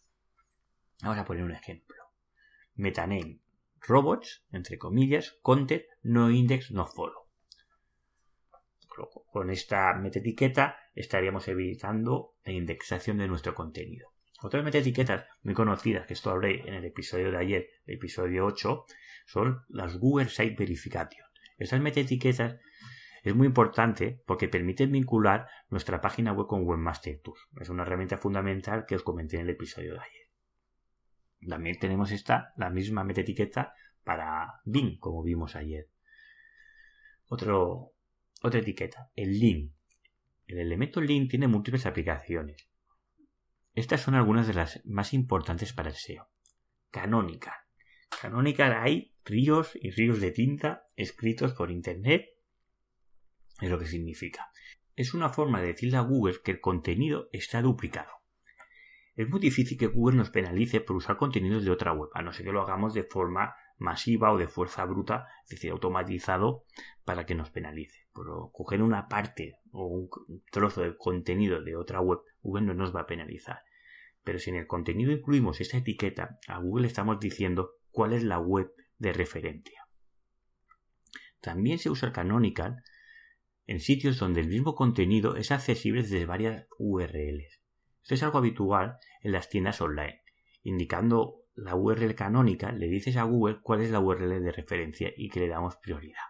Vamos 1.02 1.18
a 1.18 1.24
poner 1.24 1.44
un 1.44 1.52
ejemplo. 1.52 1.96
Metaname. 2.74 3.40
Robots, 3.80 4.44
entre 4.50 4.78
comillas, 4.78 5.38
content, 5.42 5.84
no 6.02 6.30
index, 6.30 6.70
no 6.70 6.86
follow. 6.86 7.28
Con 9.30 9.50
esta 9.50 9.94
metaetiqueta 9.94 10.76
estaríamos 11.00 11.46
evitando 11.48 12.34
la 12.44 12.52
indexación 12.52 13.18
de 13.18 13.28
nuestro 13.28 13.54
contenido. 13.54 14.12
Otras 14.40 14.64
metaetiquetas 14.64 15.26
muy 15.42 15.54
conocidas, 15.54 16.06
que 16.06 16.14
esto 16.14 16.30
hablé 16.30 16.60
en 16.66 16.74
el 16.74 16.84
episodio 16.84 17.30
de 17.30 17.38
ayer, 17.38 17.68
el 17.86 17.94
episodio 17.94 18.46
8, 18.46 18.84
son 19.26 19.62
las 19.68 19.98
Google 19.98 20.28
Site 20.28 20.56
Verification. 20.56 21.26
Estas 21.56 21.80
metaetiquetas 21.80 22.56
es 23.22 23.34
muy 23.34 23.46
importante 23.46 24.22
porque 24.26 24.48
permiten 24.48 24.92
vincular 24.92 25.48
nuestra 25.70 26.00
página 26.00 26.32
web 26.32 26.46
con 26.46 26.64
Webmaster 26.64 27.20
Tools. 27.20 27.48
Es 27.60 27.68
una 27.68 27.82
herramienta 27.82 28.16
fundamental 28.16 28.86
que 28.86 28.94
os 28.94 29.02
comenté 29.02 29.36
en 29.36 29.42
el 29.42 29.50
episodio 29.50 29.94
de 29.94 30.00
ayer. 30.00 30.28
También 31.48 31.78
tenemos 31.78 32.10
esta, 32.10 32.52
la 32.56 32.70
misma 32.70 33.04
metaetiqueta 33.04 33.72
para 34.04 34.60
Bing, 34.64 34.98
como 34.98 35.22
vimos 35.22 35.54
ayer. 35.56 35.88
Otro, 37.28 37.92
otra 38.42 38.60
etiqueta, 38.60 39.10
el 39.14 39.38
link. 39.38 39.72
El 40.48 40.60
elemento 40.60 41.02
link 41.02 41.30
tiene 41.30 41.46
múltiples 41.46 41.84
aplicaciones. 41.84 42.70
Estas 43.74 44.00
son 44.00 44.14
algunas 44.14 44.46
de 44.46 44.54
las 44.54 44.80
más 44.86 45.12
importantes 45.12 45.74
para 45.74 45.90
el 45.90 45.94
SEO. 45.94 46.30
Canonical. 46.90 47.54
Canonical 48.20 48.72
hay 48.72 49.14
ríos 49.26 49.72
y 49.74 49.90
ríos 49.90 50.22
de 50.22 50.30
tinta 50.30 50.86
escritos 50.96 51.52
por 51.52 51.70
Internet. 51.70 52.24
Es 53.60 53.68
lo 53.68 53.78
que 53.78 53.84
significa. 53.84 54.50
Es 54.96 55.12
una 55.12 55.28
forma 55.28 55.60
de 55.60 55.68
decirle 55.68 55.98
a 55.98 56.00
Google 56.00 56.36
que 56.42 56.52
el 56.52 56.60
contenido 56.60 57.28
está 57.30 57.60
duplicado. 57.60 58.10
Es 59.16 59.28
muy 59.28 59.40
difícil 59.40 59.76
que 59.76 59.88
Google 59.88 60.16
nos 60.16 60.30
penalice 60.30 60.80
por 60.80 60.96
usar 60.96 61.18
contenidos 61.18 61.62
de 61.62 61.70
otra 61.70 61.92
web, 61.92 62.08
a 62.14 62.22
no 62.22 62.32
ser 62.32 62.46
que 62.46 62.52
lo 62.52 62.62
hagamos 62.62 62.94
de 62.94 63.04
forma 63.04 63.54
masiva 63.78 64.32
o 64.32 64.38
de 64.38 64.48
fuerza 64.48 64.84
bruta, 64.84 65.26
es 65.44 65.50
decir, 65.50 65.70
automatizado, 65.70 66.64
para 67.04 67.24
que 67.24 67.34
nos 67.34 67.50
penalice. 67.50 68.06
Por 68.12 68.50
coger 68.52 68.82
una 68.82 69.08
parte 69.08 69.58
o 69.72 69.86
un 69.86 70.10
trozo 70.50 70.82
de 70.82 70.96
contenido 70.96 71.62
de 71.62 71.76
otra 71.76 72.00
web, 72.00 72.18
Google 72.42 72.66
no 72.66 72.74
nos 72.74 72.94
va 72.94 73.02
a 73.02 73.06
penalizar. 73.06 73.60
Pero 74.24 74.38
si 74.38 74.50
en 74.50 74.56
el 74.56 74.66
contenido 74.66 75.12
incluimos 75.12 75.60
esta 75.60 75.78
etiqueta, 75.78 76.38
a 76.48 76.58
Google 76.58 76.86
estamos 76.86 77.18
diciendo 77.20 77.70
cuál 77.90 78.12
es 78.12 78.24
la 78.24 78.38
web 78.38 78.70
de 78.98 79.12
referencia. 79.12 79.86
También 81.40 81.78
se 81.78 81.88
usa 81.88 82.08
el 82.08 82.14
canonical 82.14 82.82
en 83.66 83.80
sitios 83.80 84.18
donde 84.18 84.40
el 84.40 84.48
mismo 84.48 84.74
contenido 84.74 85.36
es 85.36 85.52
accesible 85.52 86.02
desde 86.02 86.26
varias 86.26 86.66
URLs. 86.78 87.60
Esto 88.02 88.14
es 88.14 88.22
algo 88.22 88.38
habitual 88.38 88.96
en 89.22 89.32
las 89.32 89.48
tiendas 89.48 89.80
online. 89.80 90.22
Indicando 90.62 91.44
la 91.58 91.74
URL 91.74 92.14
canónica, 92.14 92.72
le 92.72 92.88
dices 92.88 93.16
a 93.16 93.24
Google 93.24 93.60
cuál 93.62 93.80
es 93.80 93.90
la 93.90 94.00
URL 94.00 94.42
de 94.42 94.52
referencia 94.52 95.12
y 95.16 95.28
que 95.28 95.40
le 95.40 95.48
damos 95.48 95.76
prioridad. 95.76 96.22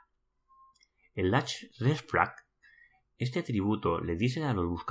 El 1.15 1.31
Latch 1.31 1.67
Flag, 2.07 2.35
este 3.19 3.41
atributo 3.41 4.01
le 4.01 4.17
dice 4.17 4.43
a 4.45 4.55
los, 4.55 4.85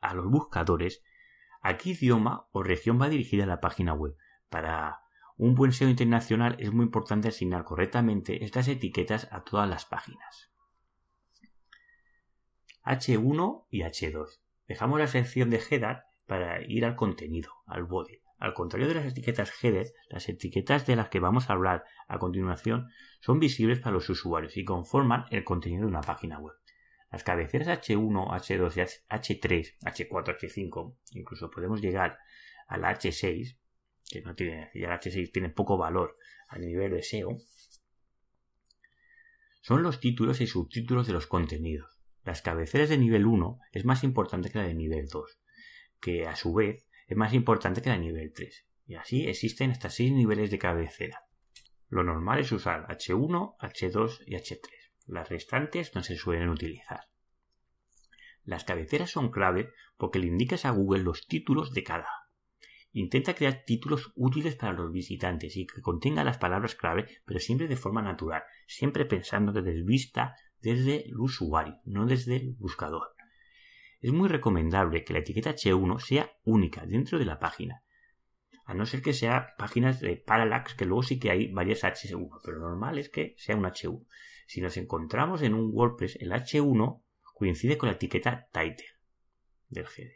a 0.00 0.14
los 0.14 0.26
buscadores 0.26 1.02
a 1.60 1.76
qué 1.76 1.90
idioma 1.90 2.48
o 2.52 2.62
región 2.62 3.00
va 3.00 3.08
dirigida 3.08 3.44
la 3.46 3.60
página 3.60 3.92
web. 3.92 4.16
Para 4.48 5.00
un 5.36 5.54
buen 5.54 5.72
SEO 5.72 5.88
internacional 5.88 6.56
es 6.58 6.72
muy 6.72 6.86
importante 6.86 7.28
asignar 7.28 7.64
correctamente 7.64 8.44
estas 8.44 8.68
etiquetas 8.68 9.28
a 9.30 9.44
todas 9.44 9.68
las 9.68 9.84
páginas. 9.84 10.50
H1 12.84 13.66
y 13.70 13.82
H2. 13.82 14.40
Dejamos 14.66 14.98
la 14.98 15.06
sección 15.06 15.50
de 15.50 15.58
header 15.58 16.04
para 16.26 16.62
ir 16.62 16.84
al 16.84 16.96
contenido, 16.96 17.50
al 17.66 17.84
body. 17.84 18.21
Al 18.42 18.54
contrario 18.54 18.88
de 18.88 18.94
las 18.94 19.06
etiquetas 19.06 19.52
header, 19.62 19.92
las 20.08 20.28
etiquetas 20.28 20.84
de 20.84 20.96
las 20.96 21.08
que 21.10 21.20
vamos 21.20 21.48
a 21.48 21.52
hablar 21.52 21.84
a 22.08 22.18
continuación 22.18 22.88
son 23.20 23.38
visibles 23.38 23.78
para 23.78 23.92
los 23.92 24.10
usuarios 24.10 24.56
y 24.56 24.64
conforman 24.64 25.26
el 25.30 25.44
contenido 25.44 25.82
de 25.82 25.90
una 25.90 26.00
página 26.00 26.40
web. 26.40 26.56
Las 27.12 27.22
cabeceras 27.22 27.68
H1, 27.68 28.10
H2 28.10 28.76
y 28.76 29.38
H3, 29.38 29.78
H4, 29.78 30.38
H5, 30.40 30.96
incluso 31.12 31.52
podemos 31.52 31.80
llegar 31.80 32.18
a 32.66 32.78
la 32.78 32.92
H6, 32.92 33.58
que 34.10 34.22
no 34.22 34.34
tiene, 34.34 34.72
ya 34.74 34.88
la 34.88 34.98
H6 34.98 35.30
tiene 35.30 35.48
poco 35.48 35.78
valor 35.78 36.18
a 36.48 36.58
nivel 36.58 36.90
de 36.90 37.04
SEO, 37.04 37.38
son 39.60 39.84
los 39.84 40.00
títulos 40.00 40.40
y 40.40 40.48
subtítulos 40.48 41.06
de 41.06 41.12
los 41.12 41.28
contenidos. 41.28 42.02
Las 42.24 42.42
cabeceras 42.42 42.88
de 42.88 42.98
nivel 42.98 43.24
1 43.24 43.60
es 43.70 43.84
más 43.84 44.02
importante 44.02 44.50
que 44.50 44.58
la 44.58 44.64
de 44.64 44.74
nivel 44.74 45.06
2 45.06 45.38
que 46.02 46.26
a 46.26 46.34
su 46.34 46.52
vez 46.52 46.84
es 47.12 47.18
más 47.18 47.34
importante 47.34 47.82
que 47.82 47.90
la 47.90 47.98
nivel 47.98 48.32
3. 48.32 48.66
Y 48.86 48.94
así 48.94 49.26
existen 49.26 49.70
hasta 49.70 49.90
6 49.90 50.12
niveles 50.12 50.50
de 50.50 50.58
cabecera. 50.58 51.26
Lo 51.90 52.02
normal 52.02 52.38
es 52.38 52.52
usar 52.52 52.86
H1, 52.88 53.56
H2 53.58 54.22
y 54.26 54.34
H3. 54.34 54.60
Las 55.08 55.28
restantes 55.28 55.94
no 55.94 56.02
se 56.02 56.16
suelen 56.16 56.48
utilizar. 56.48 57.00
Las 58.44 58.64
cabeceras 58.64 59.10
son 59.10 59.30
clave 59.30 59.74
porque 59.98 60.20
le 60.20 60.26
indicas 60.26 60.64
a 60.64 60.70
Google 60.70 61.02
los 61.02 61.26
títulos 61.26 61.74
de 61.74 61.84
cada. 61.84 62.08
Intenta 62.92 63.34
crear 63.34 63.62
títulos 63.66 64.10
útiles 64.16 64.56
para 64.56 64.72
los 64.72 64.90
visitantes 64.90 65.54
y 65.58 65.66
que 65.66 65.82
contengan 65.82 66.24
las 66.24 66.38
palabras 66.38 66.74
clave, 66.74 67.06
pero 67.26 67.40
siempre 67.40 67.68
de 67.68 67.76
forma 67.76 68.00
natural, 68.00 68.42
siempre 68.66 69.04
pensando 69.04 69.52
desde 69.52 69.84
vista 69.84 70.34
desde 70.60 71.08
el 71.08 71.18
usuario, 71.18 71.78
no 71.84 72.06
desde 72.06 72.36
el 72.36 72.54
buscador 72.54 73.11
es 74.02 74.12
muy 74.12 74.28
recomendable 74.28 75.04
que 75.04 75.12
la 75.12 75.20
etiqueta 75.20 75.54
H1 75.54 76.00
sea 76.00 76.32
única 76.42 76.84
dentro 76.84 77.20
de 77.20 77.24
la 77.24 77.38
página. 77.38 77.84
A 78.64 78.74
no 78.74 78.84
ser 78.84 79.00
que 79.00 79.12
sea 79.12 79.54
páginas 79.56 80.00
de 80.00 80.16
parallax, 80.16 80.74
que 80.74 80.84
luego 80.84 81.04
sí 81.04 81.20
que 81.20 81.30
hay 81.30 81.52
varias 81.52 81.84
H1, 81.84 82.40
pero 82.44 82.58
lo 82.58 82.68
normal 82.68 82.98
es 82.98 83.08
que 83.08 83.34
sea 83.38 83.56
un 83.56 83.64
H1. 83.64 84.04
Si 84.46 84.60
nos 84.60 84.76
encontramos 84.76 85.42
en 85.42 85.54
un 85.54 85.70
WordPress, 85.72 86.16
el 86.16 86.32
H1 86.32 87.02
coincide 87.34 87.78
con 87.78 87.88
la 87.88 87.94
etiqueta 87.94 88.48
title 88.52 88.88
del 89.68 89.86
header. 89.86 90.12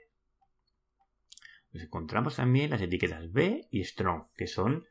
Nos 1.71 1.85
encontramos 1.85 2.37
también 2.37 2.71
las 2.71 2.83
etiquetas 2.83 3.31
B 3.31 3.69
y 3.71 3.85
strong, 3.85 4.28
que 4.35 4.49
son 4.49 4.85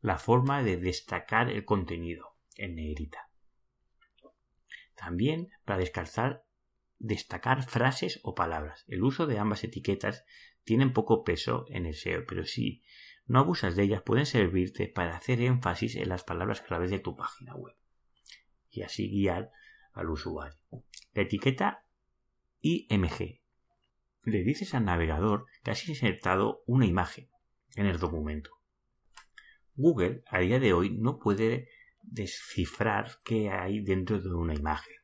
la 0.00 0.18
forma 0.18 0.62
de 0.62 0.76
destacar 0.76 1.48
el 1.50 1.64
contenido 1.64 2.36
en 2.56 2.74
negrita. 2.74 3.30
También 4.94 5.50
para 5.64 5.78
descalzar 5.78 6.42
destacar 6.98 7.62
frases 7.62 8.20
o 8.22 8.34
palabras. 8.34 8.84
El 8.88 9.02
uso 9.02 9.26
de 9.26 9.38
ambas 9.38 9.64
etiquetas 9.64 10.24
tienen 10.64 10.92
poco 10.92 11.24
peso 11.24 11.66
en 11.68 11.86
el 11.86 11.94
SEO, 11.94 12.24
pero 12.26 12.44
si 12.44 12.82
no 13.26 13.40
abusas 13.40 13.76
de 13.76 13.84
ellas 13.84 14.02
pueden 14.02 14.26
servirte 14.26 14.88
para 14.88 15.16
hacer 15.16 15.40
énfasis 15.40 15.96
en 15.96 16.08
las 16.08 16.24
palabras 16.24 16.60
claves 16.60 16.90
de 16.90 16.98
tu 16.98 17.16
página 17.16 17.54
web 17.54 17.76
y 18.70 18.82
así 18.82 19.08
guiar 19.08 19.50
al 19.92 20.10
usuario. 20.10 20.58
La 21.12 21.22
etiqueta 21.22 21.84
IMG. 22.60 23.40
Le 24.24 24.42
dices 24.42 24.74
al 24.74 24.84
navegador 24.84 25.46
que 25.62 25.70
has 25.70 25.88
insertado 25.88 26.62
una 26.66 26.86
imagen 26.86 27.28
en 27.76 27.86
el 27.86 27.98
documento. 27.98 28.50
Google 29.74 30.22
a 30.26 30.40
día 30.40 30.58
de 30.58 30.72
hoy 30.72 30.90
no 30.90 31.18
puede 31.18 31.68
descifrar 32.02 33.18
qué 33.24 33.50
hay 33.50 33.82
dentro 33.82 34.20
de 34.20 34.32
una 34.32 34.54
imagen. 34.54 34.96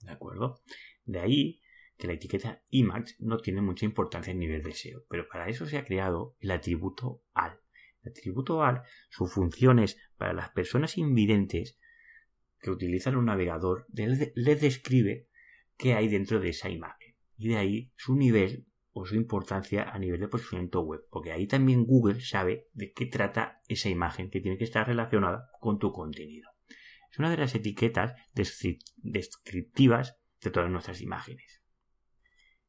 ¿De 0.00 0.12
acuerdo? 0.12 0.62
De 1.12 1.20
ahí 1.20 1.60
que 1.98 2.06
la 2.06 2.14
etiqueta 2.14 2.62
image 2.70 3.16
no 3.18 3.36
tiene 3.36 3.60
mucha 3.60 3.84
importancia 3.84 4.30
en 4.30 4.38
nivel 4.38 4.62
de 4.62 4.72
SEO, 4.72 5.04
pero 5.10 5.28
para 5.28 5.48
eso 5.48 5.66
se 5.66 5.76
ha 5.76 5.84
creado 5.84 6.36
el 6.40 6.50
atributo 6.50 7.22
al. 7.34 7.60
El 8.02 8.12
atributo 8.12 8.62
al, 8.62 8.82
su 9.10 9.26
función 9.26 9.78
es 9.78 9.98
para 10.16 10.32
las 10.32 10.50
personas 10.50 10.96
invidentes 10.96 11.78
que 12.60 12.70
utilizan 12.70 13.16
un 13.16 13.26
navegador, 13.26 13.86
les 13.92 14.60
describe 14.60 15.28
qué 15.76 15.92
hay 15.92 16.08
dentro 16.08 16.40
de 16.40 16.48
esa 16.48 16.70
imagen. 16.70 17.14
Y 17.36 17.48
de 17.48 17.56
ahí 17.58 17.92
su 17.96 18.16
nivel 18.16 18.66
o 18.92 19.04
su 19.04 19.14
importancia 19.14 19.82
a 19.82 19.98
nivel 19.98 20.20
de 20.20 20.28
posicionamiento 20.28 20.80
web, 20.80 21.02
porque 21.10 21.32
ahí 21.32 21.46
también 21.46 21.84
Google 21.84 22.22
sabe 22.22 22.70
de 22.72 22.92
qué 22.92 23.04
trata 23.04 23.60
esa 23.68 23.90
imagen 23.90 24.30
que 24.30 24.40
tiene 24.40 24.56
que 24.56 24.64
estar 24.64 24.86
relacionada 24.86 25.50
con 25.60 25.78
tu 25.78 25.92
contenido. 25.92 26.48
Es 27.10 27.18
una 27.18 27.30
de 27.30 27.36
las 27.36 27.54
etiquetas 27.54 28.14
descriptivas 29.02 30.21
de 30.42 30.50
todas 30.50 30.70
nuestras 30.70 31.00
imágenes. 31.00 31.62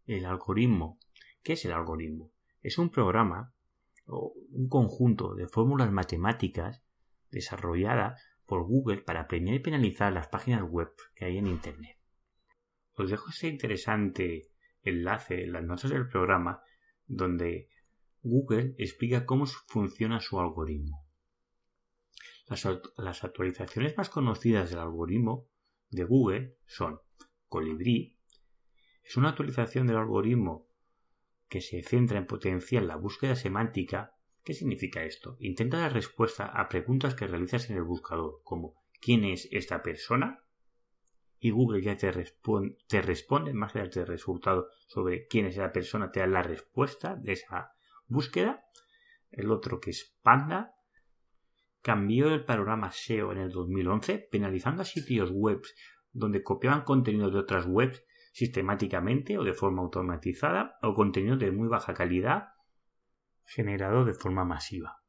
El 0.06 0.26
algoritmo. 0.26 1.00
¿Qué 1.42 1.54
es 1.54 1.66
el 1.66 1.74
algoritmo? 1.74 2.32
Es 2.62 2.78
un 2.78 2.90
programa 2.90 3.54
o 4.06 4.34
un 4.52 4.70
conjunto 4.70 5.36
de 5.36 5.48
fórmulas 5.48 5.92
matemáticas 5.92 6.84
desarrollada 7.32 8.18
por 8.46 8.66
Google 8.66 9.02
para 9.02 9.28
premiar 9.28 9.56
y 9.56 9.60
penalizar 9.60 10.14
las 10.14 10.28
páginas 10.28 10.64
web 10.64 10.90
que 11.16 11.26
hay 11.26 11.38
en 11.38 11.48
Internet. 11.48 11.98
Os 12.96 13.10
dejo 13.10 13.30
ese 13.30 13.48
interesante 13.48 14.50
enlace 14.84 15.44
en 15.44 15.54
las 15.54 15.64
notas 15.64 15.90
del 15.90 16.08
programa 16.08 16.62
donde 17.08 17.70
Google 18.22 18.76
explica 18.78 19.26
cómo 19.26 19.46
funciona 19.46 20.20
su 20.20 20.40
algoritmo. 20.40 21.06
Las, 22.48 23.24
actualizaciones 23.24 23.98
más 23.98 24.10
conocidas 24.10 24.70
del 24.70 24.80
algoritmo 24.80 25.48
de 25.90 26.04
Google 26.04 26.58
son 26.66 27.00
Colibri, 27.54 28.18
es 29.04 29.16
una 29.16 29.30
actualización 29.30 29.86
del 29.86 29.98
algoritmo 29.98 30.68
que 31.48 31.62
se 31.62 31.84
centra 31.84 32.18
en 32.18 32.26
potenciar 32.26 32.82
la 32.82 32.96
búsqueda 32.96 33.36
semántica. 33.36 34.16
¿Qué 34.44 34.56
significa 34.56 35.04
esto? 35.04 35.38
Intenta 35.40 35.78
dar 35.78 35.94
respuesta 35.94 36.48
a 36.48 36.68
preguntas 36.68 37.14
que 37.14 37.28
realizas 37.28 37.70
en 37.70 37.78
el 37.78 37.84
buscador, 37.84 38.42
como 38.44 38.74
¿quién 39.00 39.24
es 39.24 39.48
esta 39.52 39.84
persona? 39.84 40.44
Y 41.38 41.52
Google 41.52 41.84
ya 41.84 41.96
te, 41.96 42.12
responde, 42.12 42.76
te 42.88 43.04
responde, 43.04 43.54
más 43.54 43.76
allá 43.76 43.88
del 43.88 44.08
resultado 44.08 44.70
sobre 44.88 45.28
quién 45.28 45.46
es 45.46 45.54
esa 45.54 45.72
persona, 45.72 46.12
te 46.12 46.22
da 46.22 46.26
la 46.26 46.42
respuesta 46.42 47.16
de 47.16 47.34
esa 47.34 47.76
búsqueda. 48.08 48.66
El 49.30 49.52
otro 49.52 49.80
que 49.80 49.92
es 49.92 50.18
Panda 50.24 50.74
cambió 51.84 52.34
el 52.34 52.46
panorama 52.46 52.92
SEO 52.92 53.32
en 53.32 53.38
el 53.38 53.52
2011, 53.52 54.28
penalizando 54.32 54.82
a 54.82 54.86
sitios 54.86 55.30
web 55.30 55.62
donde 56.14 56.44
copiaban 56.44 56.84
contenido 56.84 57.30
de 57.30 57.40
otras 57.40 57.66
webs 57.68 58.04
sistemáticamente 58.32 59.38
o 59.38 59.44
de 59.44 59.54
forma 59.54 59.82
automatizada 59.82 60.78
o 60.82 60.94
contenido 60.94 61.38
de 61.38 61.52
muy 61.52 61.68
baja 61.68 61.94
calidad 61.94 62.50
generado 63.46 64.06
de 64.06 64.14
forma 64.14 64.46
masiva. 64.46 65.04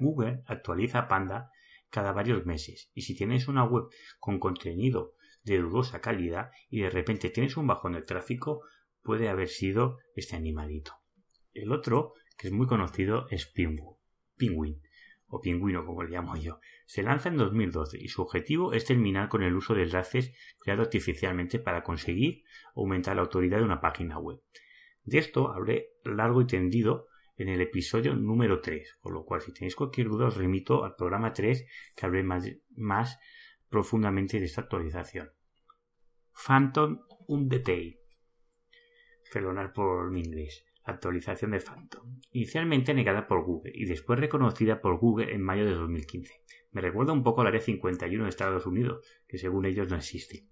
Google 0.00 0.42
actualiza 0.46 1.08
Panda 1.08 1.50
cada 1.88 2.12
varios 2.12 2.44
meses 2.46 2.90
y 2.94 3.02
si 3.02 3.14
tienes 3.14 3.48
una 3.48 3.64
web 3.64 3.84
con 4.18 4.38
contenido 4.38 5.14
de 5.42 5.58
dudosa 5.58 6.00
calidad 6.00 6.50
y 6.68 6.80
de 6.80 6.90
repente 6.90 7.30
tienes 7.30 7.56
un 7.56 7.66
bajón 7.66 7.92
de 7.92 8.02
tráfico 8.02 8.62
puede 9.02 9.28
haber 9.28 9.48
sido 9.48 9.98
este 10.14 10.36
animalito. 10.36 10.92
El 11.52 11.72
otro, 11.72 12.12
que 12.36 12.48
es 12.48 12.52
muy 12.52 12.66
conocido, 12.66 13.26
es 13.30 13.46
Penguin, 13.46 14.80
o 15.30 15.40
pingüino 15.40 15.86
como 15.86 16.02
le 16.02 16.10
llamo 16.10 16.36
yo. 16.36 16.60
Se 16.86 17.02
lanza 17.02 17.28
en 17.28 17.36
2012 17.36 17.98
y 17.98 18.08
su 18.08 18.22
objetivo 18.22 18.72
es 18.72 18.84
terminar 18.84 19.28
con 19.28 19.42
el 19.42 19.54
uso 19.54 19.74
de 19.74 19.84
enlaces 19.84 20.32
creados 20.58 20.86
artificialmente 20.86 21.58
para 21.58 21.82
conseguir 21.82 22.42
aumentar 22.74 23.16
la 23.16 23.22
autoridad 23.22 23.58
de 23.58 23.64
una 23.64 23.80
página 23.80 24.18
web. 24.18 24.40
De 25.04 25.18
esto 25.18 25.52
hablé 25.52 25.90
largo 26.04 26.42
y 26.42 26.46
tendido 26.46 27.06
en 27.36 27.48
el 27.48 27.60
episodio 27.60 28.14
número 28.14 28.60
3, 28.60 28.98
con 29.00 29.14
lo 29.14 29.24
cual 29.24 29.40
si 29.40 29.52
tenéis 29.52 29.76
cualquier 29.76 30.08
duda 30.08 30.26
os 30.26 30.36
remito 30.36 30.84
al 30.84 30.94
programa 30.94 31.32
3 31.32 31.64
que 31.96 32.06
hablé 32.06 32.22
más, 32.22 33.18
profundamente 33.68 34.38
de 34.38 34.46
esta 34.46 34.62
actualización. 34.62 35.30
Phantom 36.34 37.00
Undetail. 37.28 37.98
Perdonar 39.32 39.72
por 39.72 40.10
mi 40.10 40.20
inglés 40.20 40.64
actualización 40.84 41.52
de 41.52 41.60
Phantom, 41.60 42.20
inicialmente 42.32 42.94
negada 42.94 43.26
por 43.26 43.44
Google 43.44 43.72
y 43.74 43.84
después 43.84 44.18
reconocida 44.18 44.80
por 44.80 44.98
Google 44.98 45.32
en 45.32 45.42
mayo 45.42 45.64
de 45.64 45.72
2015. 45.72 46.32
Me 46.72 46.80
recuerda 46.80 47.12
un 47.12 47.22
poco 47.22 47.40
al 47.40 47.48
Área 47.48 47.60
51 47.60 48.24
de 48.24 48.30
Estados 48.30 48.66
Unidos, 48.66 49.04
que 49.28 49.38
según 49.38 49.66
ellos 49.66 49.88
no 49.88 49.96
existe. 49.96 50.46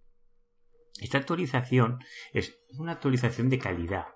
Esta 1.00 1.18
actualización 1.18 1.98
es 2.32 2.58
una 2.78 2.92
actualización 2.92 3.48
de 3.48 3.58
calidad 3.58 4.06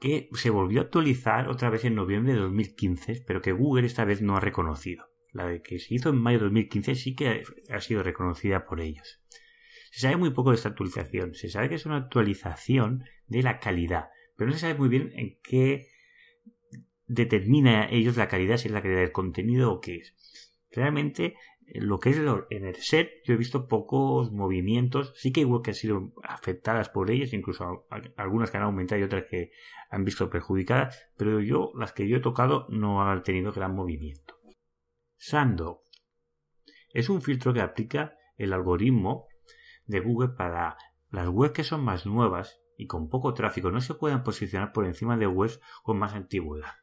que 0.00 0.28
se 0.34 0.50
volvió 0.50 0.80
a 0.80 0.84
actualizar 0.84 1.48
otra 1.48 1.70
vez 1.70 1.84
en 1.84 1.94
noviembre 1.94 2.32
de 2.32 2.40
2015, 2.40 3.24
pero 3.26 3.40
que 3.40 3.52
Google 3.52 3.86
esta 3.86 4.04
vez 4.04 4.22
no 4.22 4.36
ha 4.36 4.40
reconocido. 4.40 5.06
La 5.32 5.46
de 5.46 5.60
que 5.60 5.78
se 5.78 5.94
hizo 5.94 6.10
en 6.10 6.20
mayo 6.20 6.38
de 6.38 6.44
2015 6.44 6.94
sí 6.94 7.14
que 7.14 7.42
ha 7.70 7.80
sido 7.80 8.02
reconocida 8.02 8.64
por 8.64 8.80
ellos. 8.80 9.20
Se 9.90 10.00
sabe 10.00 10.16
muy 10.16 10.30
poco 10.30 10.50
de 10.50 10.56
esta 10.56 10.70
actualización. 10.70 11.34
Se 11.34 11.48
sabe 11.48 11.68
que 11.68 11.74
es 11.74 11.86
una 11.86 11.96
actualización 11.96 13.04
de 13.26 13.42
la 13.42 13.58
calidad, 13.58 14.08
pero 14.38 14.50
no 14.50 14.54
se 14.54 14.60
sabe 14.60 14.78
muy 14.78 14.88
bien 14.88 15.10
en 15.16 15.36
qué 15.42 15.88
determina 17.08 17.90
ellos 17.90 18.16
la 18.16 18.28
calidad, 18.28 18.56
si 18.56 18.68
es 18.68 18.72
la 18.72 18.82
calidad 18.82 19.00
del 19.00 19.10
contenido 19.10 19.72
o 19.72 19.80
qué 19.80 19.96
es. 19.96 20.14
Realmente, 20.70 21.34
lo 21.74 21.98
que 21.98 22.10
es 22.10 22.20
en 22.50 22.64
el 22.64 22.76
set, 22.76 23.10
yo 23.24 23.34
he 23.34 23.36
visto 23.36 23.66
pocos 23.66 24.30
movimientos, 24.30 25.12
sí 25.16 25.32
que 25.32 25.40
igual 25.40 25.62
que 25.62 25.72
han 25.72 25.74
sido 25.74 26.12
afectadas 26.22 26.88
por 26.88 27.10
ellos, 27.10 27.32
incluso 27.32 27.88
algunas 28.16 28.52
que 28.52 28.58
han 28.58 28.62
aumentado 28.62 29.00
y 29.00 29.04
otras 29.04 29.24
que 29.28 29.50
han 29.90 30.04
visto 30.04 30.30
perjudicadas, 30.30 31.10
pero 31.16 31.40
yo, 31.40 31.72
las 31.74 31.92
que 31.92 32.06
yo 32.06 32.18
he 32.18 32.20
tocado, 32.20 32.68
no 32.70 33.02
han 33.02 33.24
tenido 33.24 33.52
gran 33.52 33.74
movimiento. 33.74 34.38
Sando 35.16 35.80
es 36.94 37.08
un 37.08 37.22
filtro 37.22 37.52
que 37.52 37.60
aplica 37.60 38.16
el 38.36 38.52
algoritmo 38.52 39.26
de 39.86 39.98
Google 39.98 40.36
para 40.36 40.76
las 41.10 41.28
webs 41.28 41.54
que 41.54 41.64
son 41.64 41.82
más 41.82 42.06
nuevas 42.06 42.60
y 42.78 42.86
con 42.86 43.10
poco 43.10 43.34
tráfico 43.34 43.72
no 43.72 43.80
se 43.80 43.94
puedan 43.94 44.22
posicionar 44.22 44.72
por 44.72 44.86
encima 44.86 45.16
de 45.16 45.26
webs 45.26 45.60
con 45.82 45.98
más 45.98 46.14
antigüedad. 46.14 46.74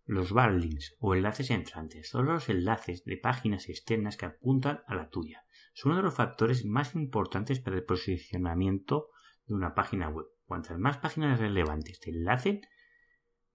Los 0.06 0.32
backlinks 0.32 0.96
o 1.00 1.14
enlaces 1.14 1.52
entrantes 1.52 2.08
son 2.08 2.28
los 2.28 2.48
enlaces 2.48 3.04
de 3.04 3.18
páginas 3.18 3.68
externas 3.68 4.16
que 4.16 4.28
apuntan 4.28 4.82
a 4.88 4.96
la 4.96 5.10
tuya 5.10 5.43
son 5.74 5.92
uno 5.92 6.02
de 6.02 6.04
los 6.04 6.16
factores 6.16 6.66
más 6.66 6.96
importantes 6.96 7.60
para 7.60 7.76
el 7.76 7.84
posicionamiento 7.84 9.10
de 9.46 9.56
una 9.56 9.74
página 9.74 10.10
web. 10.10 10.28
Cuantas 10.46 10.78
más 10.78 10.98
páginas 10.98 11.40
relevantes 11.40 12.00
te 12.00 12.12
enlacen, 12.12 12.62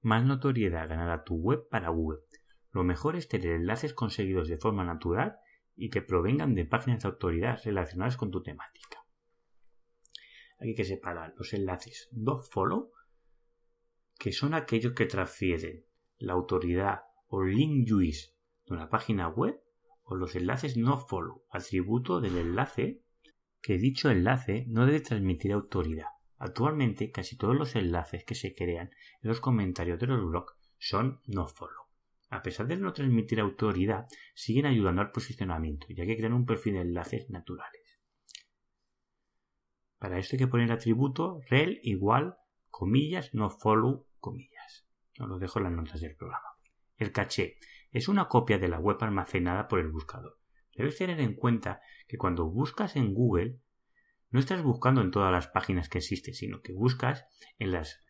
más 0.00 0.24
notoriedad 0.24 0.88
ganará 0.88 1.24
tu 1.24 1.36
web 1.36 1.68
para 1.70 1.90
Google. 1.90 2.20
Lo 2.72 2.84
mejor 2.84 3.16
es 3.16 3.28
tener 3.28 3.52
enlaces 3.52 3.94
conseguidos 3.94 4.48
de 4.48 4.58
forma 4.58 4.84
natural 4.84 5.36
y 5.76 5.90
que 5.90 6.02
provengan 6.02 6.54
de 6.54 6.64
páginas 6.64 7.02
de 7.02 7.08
autoridad 7.08 7.60
relacionadas 7.64 8.16
con 8.16 8.30
tu 8.30 8.42
temática. 8.42 9.04
Hay 10.58 10.74
que 10.74 10.84
separar 10.84 11.34
los 11.36 11.52
enlaces 11.52 12.08
do 12.10 12.40
follow, 12.42 12.92
que 14.18 14.32
son 14.32 14.54
aquellos 14.54 14.92
que 14.92 15.06
transfieren 15.06 15.84
la 16.18 16.32
autoridad 16.32 17.02
o 17.28 17.44
link 17.44 17.88
juice 17.88 18.34
de 18.66 18.74
una 18.74 18.88
página 18.88 19.28
web 19.28 19.60
o 20.08 20.16
los 20.16 20.34
enlaces 20.34 20.76
no 20.76 20.96
follow, 20.98 21.44
atributo 21.50 22.20
del 22.20 22.38
enlace 22.38 23.02
que 23.60 23.76
dicho 23.76 24.10
enlace 24.10 24.64
no 24.68 24.86
debe 24.86 25.00
transmitir 25.00 25.52
autoridad. 25.52 26.06
Actualmente 26.38 27.10
casi 27.10 27.36
todos 27.36 27.54
los 27.54 27.76
enlaces 27.76 28.24
que 28.24 28.34
se 28.34 28.54
crean 28.54 28.90
en 29.22 29.28
los 29.28 29.40
comentarios 29.40 29.98
de 29.98 30.06
los 30.06 30.24
blogs 30.24 30.54
son 30.78 31.20
no 31.26 31.46
follow. 31.46 31.84
A 32.30 32.42
pesar 32.42 32.66
de 32.66 32.76
no 32.76 32.92
transmitir 32.92 33.40
autoridad, 33.40 34.06
siguen 34.34 34.66
ayudando 34.66 35.02
al 35.02 35.10
posicionamiento, 35.10 35.86
ya 35.90 36.06
que 36.06 36.16
crean 36.16 36.34
un 36.34 36.46
perfil 36.46 36.74
de 36.74 36.80
enlaces 36.80 37.28
naturales. 37.28 38.00
Para 39.98 40.18
esto 40.18 40.36
hay 40.36 40.38
que 40.38 40.46
poner 40.46 40.70
atributo 40.72 41.40
rel 41.48 41.80
igual 41.82 42.36
comillas, 42.70 43.34
no 43.34 43.50
follow, 43.50 44.06
comillas. 44.20 44.86
Os 45.18 45.28
lo 45.28 45.38
dejo 45.38 45.58
en 45.58 45.64
las 45.64 45.72
notas 45.72 46.00
del 46.00 46.14
programa. 46.14 46.48
El 46.96 47.12
caché 47.12 47.58
es 47.90 48.08
una 48.08 48.28
copia 48.28 48.58
de 48.58 48.68
la 48.68 48.78
web 48.78 48.96
almacenada 49.00 49.68
por 49.68 49.80
el 49.80 49.88
buscador. 49.88 50.38
Debes 50.74 50.96
tener 50.96 51.20
en 51.20 51.34
cuenta 51.34 51.80
que 52.06 52.18
cuando 52.18 52.48
buscas 52.48 52.96
en 52.96 53.14
Google, 53.14 53.60
no 54.30 54.40
estás 54.40 54.62
buscando 54.62 55.00
en 55.00 55.10
todas 55.10 55.32
las 55.32 55.48
páginas 55.48 55.88
que 55.88 55.98
existen, 55.98 56.34
sino 56.34 56.60
que 56.60 56.72
buscas 56.72 57.26
en 57.58 57.72
las 57.72 58.04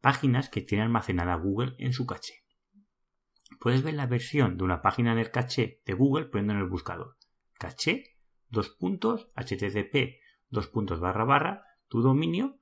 páginas 0.00 0.48
que 0.48 0.62
tiene 0.62 0.84
almacenada 0.84 1.36
Google 1.36 1.74
en 1.78 1.92
su 1.92 2.06
caché. 2.06 2.44
Puedes 3.60 3.82
ver 3.82 3.94
la 3.94 4.06
versión 4.06 4.56
de 4.56 4.64
una 4.64 4.82
página 4.82 5.12
en 5.12 5.18
el 5.18 5.30
caché 5.30 5.82
de 5.84 5.94
Google 5.94 6.26
poniendo 6.26 6.54
en 6.54 6.60
el 6.60 6.68
buscador 6.68 7.18
caché, 7.58 8.16
dos 8.48 8.70
puntos, 8.70 9.30
http, 9.34 10.20
dos 10.48 10.68
puntos 10.68 11.00
barra 11.00 11.24
barra, 11.24 11.64
tu 11.88 12.00
dominio, 12.00 12.58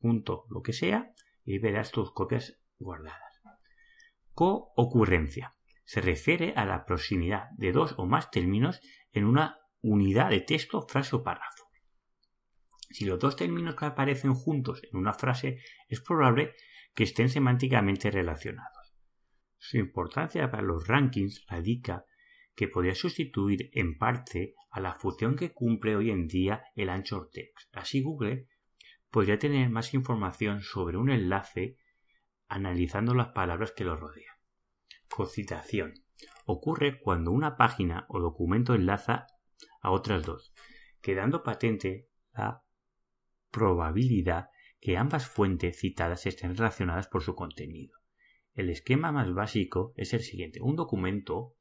punto 0.00 0.44
lo 0.50 0.62
que 0.62 0.72
sea, 0.72 1.14
y 1.44 1.58
verás 1.58 1.92
tus 1.92 2.12
copias 2.12 2.60
guardadas. 2.78 3.40
Co-ocurrencia. 4.34 5.54
Se 5.90 6.00
refiere 6.00 6.52
a 6.54 6.64
la 6.64 6.84
proximidad 6.84 7.50
de 7.56 7.72
dos 7.72 7.96
o 7.98 8.06
más 8.06 8.30
términos 8.30 8.80
en 9.10 9.24
una 9.24 9.58
unidad 9.80 10.30
de 10.30 10.40
texto, 10.40 10.82
frase 10.82 11.16
o 11.16 11.24
párrafo. 11.24 11.64
Si 12.90 13.06
los 13.06 13.18
dos 13.18 13.34
términos 13.34 13.74
aparecen 13.80 14.34
juntos 14.34 14.80
en 14.84 14.96
una 14.96 15.14
frase 15.14 15.58
es 15.88 16.00
probable 16.00 16.54
que 16.94 17.02
estén 17.02 17.28
semánticamente 17.28 18.08
relacionados. 18.12 18.94
Su 19.58 19.78
importancia 19.78 20.48
para 20.48 20.62
los 20.62 20.86
rankings 20.86 21.44
radica 21.48 22.04
que 22.54 22.68
podría 22.68 22.94
sustituir 22.94 23.68
en 23.72 23.98
parte 23.98 24.54
a 24.70 24.78
la 24.78 24.94
función 24.94 25.34
que 25.34 25.52
cumple 25.52 25.96
hoy 25.96 26.12
en 26.12 26.28
día 26.28 26.62
el 26.76 26.88
anchor 26.88 27.30
text. 27.32 27.68
Así 27.72 28.00
Google 28.00 28.46
podría 29.10 29.40
tener 29.40 29.68
más 29.70 29.92
información 29.92 30.62
sobre 30.62 30.98
un 30.98 31.10
enlace 31.10 31.78
analizando 32.46 33.12
las 33.12 33.30
palabras 33.30 33.72
que 33.72 33.82
lo 33.82 33.96
rodean. 33.96 34.29
Cocitación. 35.10 35.94
Ocurre 36.46 37.00
cuando 37.00 37.32
una 37.32 37.56
página 37.56 38.06
o 38.08 38.20
documento 38.20 38.74
enlaza 38.74 39.26
a 39.82 39.90
otras 39.90 40.24
dos, 40.24 40.52
quedando 41.00 41.42
patente 41.42 42.08
la 42.32 42.62
probabilidad 43.50 44.48
que 44.80 44.96
ambas 44.96 45.26
fuentes 45.26 45.78
citadas 45.78 46.26
estén 46.26 46.56
relacionadas 46.56 47.08
por 47.08 47.22
su 47.22 47.34
contenido. 47.34 47.98
El 48.54 48.70
esquema 48.70 49.12
más 49.12 49.32
básico 49.32 49.92
es 49.96 50.14
el 50.14 50.20
siguiente. 50.20 50.60
Un 50.60 50.76
documento 50.76 51.56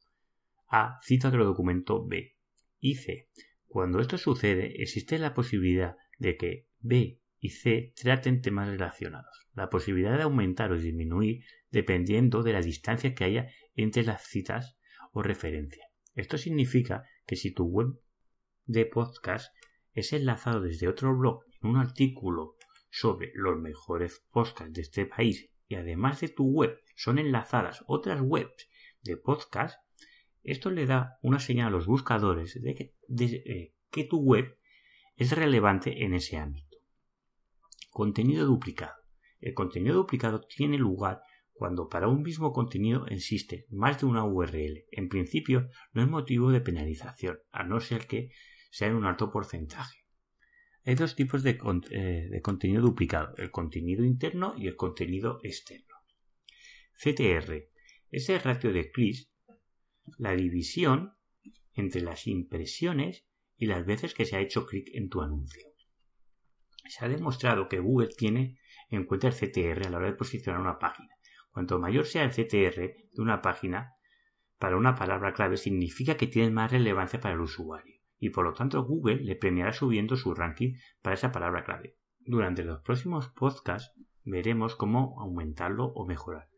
A 0.68 1.00
cita 1.02 1.30
otro 1.30 1.46
documento 1.46 2.06
B 2.06 2.38
y 2.80 2.96
C. 2.96 3.30
Cuando 3.68 4.00
esto 4.00 4.18
sucede, 4.18 4.82
existe 4.82 5.18
la 5.18 5.34
posibilidad 5.34 5.96
de 6.18 6.38
que 6.38 6.68
B 6.80 7.20
y 7.40 7.50
C 7.50 7.94
traten 7.96 8.42
temas 8.42 8.68
relacionados. 8.68 9.48
La 9.54 9.70
posibilidad 9.70 10.18
de 10.18 10.24
aumentar 10.24 10.72
o 10.72 10.78
disminuir 10.78 11.44
dependiendo 11.72 12.44
de 12.44 12.54
la 12.54 12.62
distancia 12.62 13.14
que 13.14 13.24
haya 13.24 13.50
entre 13.76 14.04
las 14.04 14.24
citas 14.24 14.78
o 15.12 15.22
referencia. 15.22 15.86
Esto 16.16 16.38
significa 16.38 17.04
que 17.26 17.36
si 17.36 17.52
tu 17.52 17.66
web 17.66 18.00
de 18.66 18.86
podcast 18.86 19.54
es 19.94 20.14
enlazado 20.14 20.62
desde 20.62 20.88
otro 20.88 21.16
blog 21.16 21.44
en 21.62 21.70
un 21.70 21.78
artículo 21.78 22.56
sobre 22.90 23.32
los 23.36 23.58
mejores 23.60 24.26
podcasts 24.32 24.74
de 24.74 24.82
este 24.82 25.06
país 25.06 25.50
y 25.68 25.76
además 25.76 26.22
de 26.22 26.30
tu 26.30 26.46
web 26.46 26.80
son 26.96 27.20
enlazadas 27.20 27.84
otras 27.88 28.22
webs 28.22 28.68
de 29.04 29.18
podcast, 29.18 29.80
esto 30.44 30.72
le 30.72 30.86
da 30.86 31.18
una 31.22 31.40
señal 31.40 31.68
a 31.68 31.72
los 31.72 31.86
buscadores 31.86 32.60
de 32.62 32.76
que, 32.76 32.96
eh, 33.20 33.74
que 33.92 34.04
tu 34.04 34.20
web 34.20 34.58
es 35.16 35.32
relevante 35.32 36.04
en 36.04 36.14
ese 36.14 36.38
ámbito. 36.38 36.69
Contenido 38.00 38.46
duplicado. 38.46 38.96
El 39.42 39.54
contenido 39.54 39.96
duplicado 39.96 40.40
tiene 40.40 40.78
lugar 40.78 41.22
cuando 41.52 41.90
para 41.90 42.08
un 42.08 42.22
mismo 42.22 42.54
contenido 42.54 43.06
existe 43.08 43.66
más 43.68 44.00
de 44.00 44.06
una 44.06 44.24
URL. 44.24 44.86
En 44.94 45.10
principio 45.10 45.68
no 45.92 46.04
es 46.04 46.08
motivo 46.08 46.50
de 46.50 46.62
penalización, 46.62 47.40
a 47.52 47.66
no 47.66 47.82
ser 47.82 48.08
que 48.08 48.32
sea 48.72 48.88
en 48.88 48.96
un 48.96 49.04
alto 49.04 49.30
porcentaje. 49.30 50.06
Hay 50.86 50.96
dos 50.96 51.14
tipos 51.14 51.44
de, 51.44 51.60
eh, 51.92 52.42
contenido 52.42 52.84
duplicado, 52.84 53.36
el 53.36 53.52
contenido 53.52 54.06
interno 54.06 54.54
y 54.58 54.68
el 54.68 54.78
contenido 54.78 55.42
externo. 55.44 55.96
CTR 57.04 57.68
es 58.12 58.30
el 58.30 58.40
ratio 58.40 58.72
de 58.72 58.92
clics, 58.92 59.30
la 60.18 60.38
división 60.38 61.16
entre 61.74 62.00
las 62.00 62.28
impresiones 62.28 63.26
y 63.58 63.66
las 63.66 63.86
veces 63.86 64.14
que 64.14 64.24
se 64.24 64.38
ha 64.38 64.40
hecho 64.40 64.66
clic 64.66 64.88
en 64.94 65.10
tu 65.10 65.22
anuncio. 65.22 65.69
Se 66.90 67.06
ha 67.06 67.08
demostrado 67.08 67.70
que 67.70 67.80
Google 67.80 68.10
tiene 68.10 68.58
en 68.90 69.06
cuenta 69.06 69.28
el 69.28 69.34
CTR 69.34 69.86
a 69.86 69.90
la 69.90 69.98
hora 69.98 70.08
de 70.08 70.18
posicionar 70.18 70.60
una 70.60 70.80
página. 70.80 71.10
Cuanto 71.52 71.80
mayor 71.80 72.06
sea 72.06 72.24
el 72.24 72.32
CTR 72.32 72.80
de 73.14 73.22
una 73.22 73.42
página 73.42 73.94
para 74.58 74.76
una 74.76 74.96
palabra 74.96 75.34
clave 75.34 75.58
significa 75.58 76.18
que 76.18 76.28
tiene 76.28 76.50
más 76.50 76.72
relevancia 76.72 77.20
para 77.20 77.36
el 77.36 77.42
usuario 77.42 78.00
y 78.18 78.32
por 78.32 78.44
lo 78.44 78.54
tanto 78.54 78.84
Google 78.84 79.24
le 79.24 79.36
premiará 79.36 79.72
subiendo 79.72 80.16
su 80.16 80.34
ranking 80.34 80.74
para 81.02 81.14
esa 81.14 81.32
palabra 81.32 81.64
clave. 81.64 81.96
Durante 82.20 82.64
los 82.64 82.82
próximos 82.82 83.30
podcasts 83.30 83.94
veremos 84.24 84.76
cómo 84.76 85.16
aumentarlo 85.22 85.86
o 85.86 86.06
mejorarlo. 86.06 86.58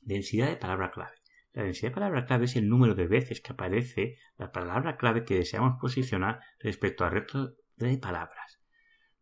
Densidad 0.00 0.48
de 0.48 0.56
palabra 0.56 0.90
clave. 0.90 1.16
La 1.52 1.64
densidad 1.64 1.90
de 1.90 1.94
palabra 1.94 2.24
clave 2.24 2.44
es 2.44 2.56
el 2.56 2.68
número 2.68 2.94
de 2.94 3.08
veces 3.08 3.40
que 3.40 3.52
aparece 3.52 4.16
la 4.36 4.52
palabra 4.52 4.96
clave 4.96 5.24
que 5.24 5.34
deseamos 5.34 5.78
posicionar 5.80 6.40
respecto 6.60 7.04
al 7.04 7.10
resto 7.10 7.56
de 7.76 7.98
palabras. 7.98 8.57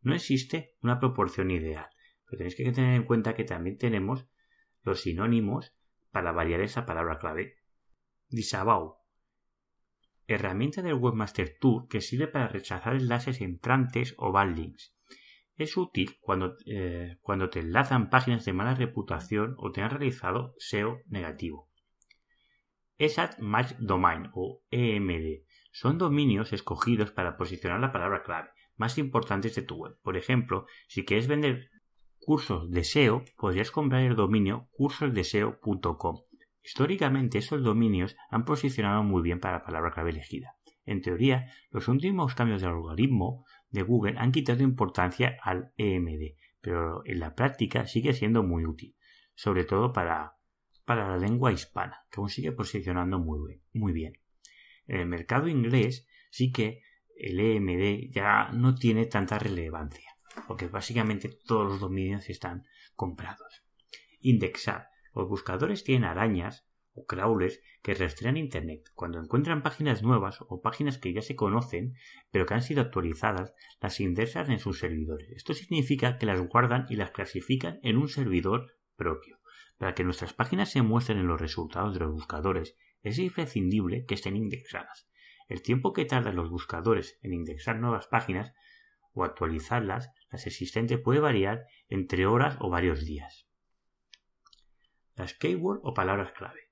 No 0.06 0.14
existe 0.14 0.76
una 0.82 1.00
proporción 1.00 1.50
ideal, 1.50 1.88
pero 2.24 2.38
tenéis 2.38 2.54
que 2.54 2.70
tener 2.70 2.94
en 2.94 3.02
cuenta 3.02 3.34
que 3.34 3.42
también 3.42 3.76
tenemos 3.76 4.28
los 4.84 5.00
sinónimos 5.00 5.74
para 6.12 6.30
variar 6.30 6.60
esa 6.60 6.86
palabra 6.86 7.18
clave. 7.18 7.56
Disavow 8.28 8.98
herramienta 10.28 10.80
del 10.80 10.94
Webmaster 10.94 11.56
Tool 11.58 11.88
que 11.88 12.00
sirve 12.00 12.28
para 12.28 12.46
rechazar 12.46 12.94
enlaces 12.94 13.40
entrantes 13.40 14.14
o 14.16 14.30
backlinks. 14.30 14.94
Es 15.56 15.76
útil 15.76 16.18
cuando, 16.20 16.56
eh, 16.66 17.18
cuando 17.20 17.50
te 17.50 17.58
enlazan 17.58 18.08
páginas 18.08 18.44
de 18.44 18.52
mala 18.52 18.76
reputación 18.76 19.56
o 19.58 19.72
te 19.72 19.82
han 19.82 19.90
realizado 19.90 20.54
SEO 20.58 21.00
negativo. 21.06 21.68
ESAT 22.96 23.40
Match 23.40 23.72
Domain 23.80 24.30
o 24.34 24.62
EMD 24.70 25.42
son 25.72 25.98
dominios 25.98 26.52
escogidos 26.52 27.10
para 27.10 27.36
posicionar 27.36 27.80
la 27.80 27.90
palabra 27.90 28.22
clave 28.22 28.50
más 28.76 28.98
importantes 28.98 29.54
de 29.54 29.62
tu 29.62 29.76
web. 29.76 29.98
Por 30.02 30.16
ejemplo, 30.16 30.66
si 30.88 31.04
quieres 31.04 31.28
vender 31.28 31.70
cursos 32.18 32.70
de 32.70 32.84
SEO, 32.84 33.24
podrías 33.36 33.70
comprar 33.70 34.02
el 34.02 34.16
dominio 34.16 34.68
cursosdeseo.com 34.72 36.16
Históricamente 36.66 37.38
estos 37.38 37.62
dominios 37.62 38.16
han 38.28 38.44
posicionado 38.44 39.04
muy 39.04 39.22
bien 39.22 39.38
para 39.38 39.58
la 39.58 39.64
palabra 39.64 39.92
clave 39.92 40.10
elegida. 40.10 40.56
En 40.84 41.00
teoría, 41.00 41.42
los 41.70 41.86
últimos 41.86 42.34
cambios 42.34 42.60
del 42.60 42.70
algoritmo 42.70 43.44
de 43.70 43.82
Google 43.82 44.18
han 44.18 44.32
quitado 44.32 44.64
importancia 44.64 45.36
al 45.42 45.72
EMD, 45.76 46.34
pero 46.60 47.02
en 47.04 47.20
la 47.20 47.36
práctica 47.36 47.86
sigue 47.86 48.14
siendo 48.14 48.42
muy 48.42 48.66
útil, 48.66 48.96
sobre 49.36 49.64
todo 49.64 49.92
para, 49.92 50.38
para 50.84 51.08
la 51.08 51.18
lengua 51.18 51.52
hispana, 51.52 52.04
que 52.10 52.20
aún 52.20 52.30
sigue 52.30 52.50
posicionando 52.50 53.20
muy, 53.20 53.62
muy 53.72 53.92
bien. 53.92 54.14
En 54.88 54.98
el 54.98 55.06
mercado 55.06 55.46
inglés 55.46 56.08
sí 56.30 56.50
que 56.50 56.82
el 57.16 57.40
EMD 57.40 58.12
ya 58.12 58.50
no 58.52 58.74
tiene 58.74 59.06
tanta 59.06 59.38
relevancia, 59.38 60.16
porque 60.46 60.68
básicamente 60.68 61.30
todos 61.46 61.66
los 61.66 61.80
dominios 61.80 62.28
están 62.28 62.64
comprados. 62.94 63.64
Indexar 64.20 64.88
los 65.14 65.28
buscadores 65.28 65.82
tienen 65.82 66.04
arañas 66.04 66.66
o 66.92 67.06
crawlers 67.06 67.60
que 67.82 67.94
rastrean 67.94 68.36
Internet. 68.36 68.90
Cuando 68.94 69.18
encuentran 69.18 69.62
páginas 69.62 70.02
nuevas 70.02 70.38
o 70.48 70.60
páginas 70.60 70.98
que 70.98 71.12
ya 71.12 71.22
se 71.22 71.36
conocen, 71.36 71.94
pero 72.30 72.46
que 72.46 72.54
han 72.54 72.62
sido 72.62 72.82
actualizadas, 72.82 73.52
las 73.80 74.00
indexan 74.00 74.50
en 74.50 74.58
sus 74.58 74.78
servidores. 74.78 75.30
Esto 75.30 75.54
significa 75.54 76.18
que 76.18 76.26
las 76.26 76.40
guardan 76.40 76.86
y 76.88 76.96
las 76.96 77.10
clasifican 77.10 77.78
en 77.82 77.96
un 77.96 78.08
servidor 78.08 78.76
propio. 78.96 79.38
Para 79.78 79.94
que 79.94 80.04
nuestras 80.04 80.32
páginas 80.32 80.70
se 80.70 80.82
muestren 80.82 81.18
en 81.18 81.28
los 81.28 81.40
resultados 81.40 81.94
de 81.94 82.00
los 82.00 82.12
buscadores, 82.12 82.76
es 83.02 83.18
imprescindible 83.18 84.04
que 84.06 84.14
estén 84.14 84.36
indexadas. 84.36 85.08
El 85.48 85.62
tiempo 85.62 85.92
que 85.92 86.04
tardan 86.04 86.36
los 86.36 86.50
buscadores 86.50 87.18
en 87.22 87.32
indexar 87.32 87.78
nuevas 87.78 88.06
páginas 88.06 88.52
o 89.12 89.24
actualizarlas, 89.24 90.12
las 90.30 90.46
existentes 90.46 91.00
puede 91.00 91.20
variar 91.20 91.66
entre 91.88 92.26
horas 92.26 92.56
o 92.60 92.68
varios 92.68 93.04
días. 93.04 93.46
Las 95.14 95.34
keywords 95.34 95.80
o 95.84 95.94
palabras 95.94 96.32
clave. 96.32 96.70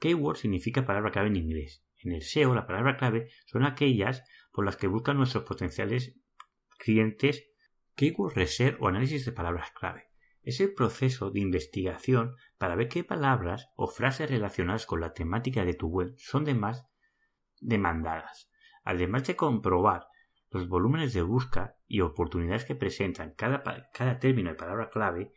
keyword 0.00 0.36
significa 0.36 0.86
palabra 0.86 1.10
clave 1.10 1.28
en 1.28 1.36
inglés. 1.36 1.84
En 1.98 2.12
el 2.12 2.22
SEO, 2.22 2.54
la 2.54 2.66
palabra 2.66 2.96
clave 2.96 3.28
son 3.46 3.64
aquellas 3.64 4.24
por 4.52 4.64
las 4.64 4.76
que 4.76 4.86
buscan 4.86 5.16
nuestros 5.18 5.44
potenciales 5.44 6.16
clientes 6.78 7.50
keyword 7.94 8.34
research 8.34 8.76
o 8.80 8.88
análisis 8.88 9.24
de 9.24 9.32
palabras 9.32 9.70
clave. 9.72 10.08
Es 10.42 10.60
el 10.60 10.74
proceso 10.74 11.30
de 11.30 11.40
investigación 11.40 12.34
para 12.58 12.74
ver 12.74 12.88
qué 12.88 13.04
palabras 13.04 13.68
o 13.76 13.86
frases 13.86 14.30
relacionadas 14.30 14.86
con 14.86 15.00
la 15.00 15.12
temática 15.12 15.64
de 15.64 15.74
tu 15.74 15.88
web 15.88 16.14
son 16.16 16.44
de 16.44 16.54
más 16.54 16.86
demandadas. 17.62 18.50
Además 18.84 19.26
de 19.26 19.36
comprobar 19.36 20.06
los 20.50 20.68
volúmenes 20.68 21.14
de 21.14 21.22
busca 21.22 21.76
y 21.86 22.00
oportunidades 22.00 22.64
que 22.64 22.74
presentan 22.74 23.34
cada, 23.34 23.62
cada 23.94 24.18
término 24.18 24.50
de 24.50 24.56
palabra 24.56 24.90
clave 24.90 25.32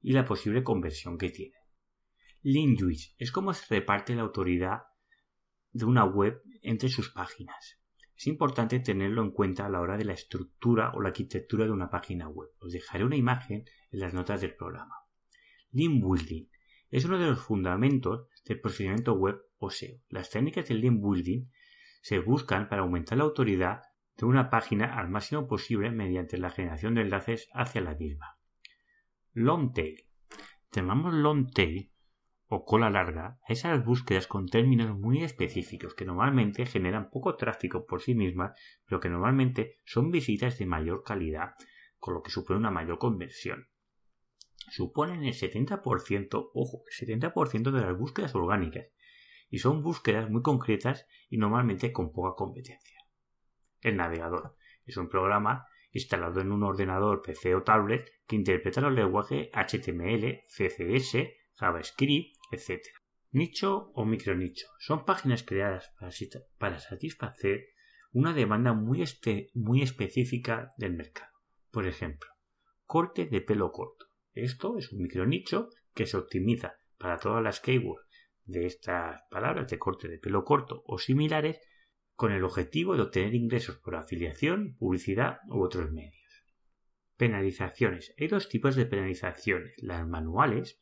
y 0.00 0.12
la 0.12 0.24
posible 0.24 0.62
conversión 0.62 1.18
que 1.18 1.30
tiene. 1.30 1.56
Linguist 2.42 3.14
es 3.18 3.32
como 3.32 3.52
se 3.54 3.74
reparte 3.74 4.14
la 4.14 4.22
autoridad 4.22 4.82
de 5.72 5.84
una 5.84 6.04
web 6.04 6.42
entre 6.62 6.88
sus 6.88 7.10
páginas. 7.10 7.80
Es 8.16 8.26
importante 8.26 8.78
tenerlo 8.80 9.22
en 9.22 9.30
cuenta 9.30 9.66
a 9.66 9.68
la 9.68 9.80
hora 9.80 9.96
de 9.96 10.04
la 10.04 10.12
estructura 10.12 10.92
o 10.94 11.00
la 11.00 11.08
arquitectura 11.08 11.64
de 11.64 11.72
una 11.72 11.90
página 11.90 12.28
web. 12.28 12.50
Os 12.60 12.72
dejaré 12.72 13.04
una 13.04 13.16
imagen 13.16 13.64
en 13.90 14.00
las 14.00 14.14
notas 14.14 14.40
del 14.40 14.54
programa. 14.54 14.94
Link 15.72 16.04
Building 16.04 16.46
es 16.90 17.04
uno 17.06 17.18
de 17.18 17.26
los 17.26 17.40
fundamentos 17.40 18.28
del 18.44 18.60
procedimiento 18.60 19.14
web 19.14 19.40
o 19.58 19.70
SEO. 19.70 19.98
Las 20.10 20.30
técnicas 20.30 20.68
del 20.68 20.80
link 20.80 21.00
building 21.02 21.46
se 22.02 22.18
buscan 22.18 22.68
para 22.68 22.82
aumentar 22.82 23.16
la 23.16 23.24
autoridad 23.24 23.82
de 24.16 24.26
una 24.26 24.50
página 24.50 24.98
al 24.98 25.08
máximo 25.08 25.46
posible 25.46 25.90
mediante 25.90 26.36
la 26.36 26.50
generación 26.50 26.94
de 26.94 27.02
enlaces 27.02 27.48
hacia 27.54 27.80
la 27.80 27.94
misma. 27.94 28.38
Long 29.32 29.72
tail. 29.72 30.04
Llamamos 30.72 31.14
long 31.14 31.50
tail 31.50 31.90
o 32.48 32.64
cola 32.64 32.90
larga 32.90 33.38
a 33.48 33.52
esas 33.52 33.82
búsquedas 33.84 34.26
con 34.26 34.46
términos 34.46 34.98
muy 34.98 35.22
específicos 35.22 35.94
que 35.94 36.04
normalmente 36.04 36.66
generan 36.66 37.08
poco 37.08 37.36
tráfico 37.36 37.86
por 37.86 38.02
sí 38.02 38.14
mismas, 38.14 38.52
pero 38.84 39.00
que 39.00 39.08
normalmente 39.08 39.78
son 39.86 40.10
visitas 40.10 40.58
de 40.58 40.66
mayor 40.66 41.02
calidad, 41.02 41.54
con 41.98 42.14
lo 42.14 42.22
que 42.22 42.30
supone 42.30 42.58
una 42.58 42.70
mayor 42.70 42.98
conversión. 42.98 43.68
Suponen 44.70 45.24
el 45.24 45.34
70%, 45.34 46.50
ojo, 46.52 46.82
el 46.86 47.08
70% 47.08 47.70
de 47.70 47.80
las 47.80 47.96
búsquedas 47.96 48.34
orgánicas, 48.34 48.86
y 49.52 49.58
son 49.58 49.82
búsquedas 49.82 50.30
muy 50.30 50.40
concretas 50.40 51.06
y 51.28 51.36
normalmente 51.36 51.92
con 51.92 52.10
poca 52.10 52.34
competencia. 52.34 52.98
El 53.82 53.98
navegador 53.98 54.56
es 54.86 54.96
un 54.96 55.10
programa 55.10 55.66
instalado 55.90 56.40
en 56.40 56.52
un 56.52 56.62
ordenador 56.62 57.20
PC 57.20 57.54
o 57.54 57.62
tablet 57.62 58.10
que 58.26 58.36
interpreta 58.36 58.80
los 58.80 58.94
lenguajes 58.94 59.50
HTML, 59.52 60.44
CSS, 60.48 61.18
JavaScript, 61.54 62.34
etc. 62.50 62.80
Nicho 63.32 63.92
o 63.94 64.06
micronicho 64.06 64.68
son 64.78 65.04
páginas 65.04 65.42
creadas 65.42 65.92
para, 66.58 66.80
satisfacer 66.80 67.66
una 68.10 68.32
demanda 68.32 68.72
muy, 68.72 69.04
muy 69.52 69.82
específica 69.82 70.72
del 70.78 70.94
mercado. 70.94 71.30
Por 71.70 71.86
ejemplo, 71.86 72.30
corte 72.86 73.26
de 73.26 73.42
pelo 73.42 73.70
corto. 73.70 74.06
Esto 74.32 74.78
es 74.78 74.90
un 74.92 75.02
micronicho 75.02 75.68
que 75.92 76.06
se 76.06 76.16
optimiza 76.16 76.76
para 76.96 77.18
todas 77.18 77.42
las 77.42 77.60
keywords 77.60 78.11
de 78.44 78.66
estas 78.66 79.22
palabras 79.30 79.68
de 79.68 79.78
corte 79.78 80.08
de 80.08 80.18
pelo 80.18 80.44
corto 80.44 80.82
o 80.86 80.98
similares 80.98 81.60
con 82.14 82.32
el 82.32 82.44
objetivo 82.44 82.94
de 82.94 83.02
obtener 83.02 83.34
ingresos 83.34 83.78
por 83.78 83.96
afiliación, 83.96 84.76
publicidad 84.76 85.38
u 85.48 85.62
otros 85.62 85.90
medios. 85.90 86.44
Penalizaciones. 87.16 88.14
Hay 88.18 88.28
dos 88.28 88.48
tipos 88.48 88.76
de 88.76 88.86
penalizaciones. 88.86 89.74
Las 89.78 90.06
manuales, 90.06 90.80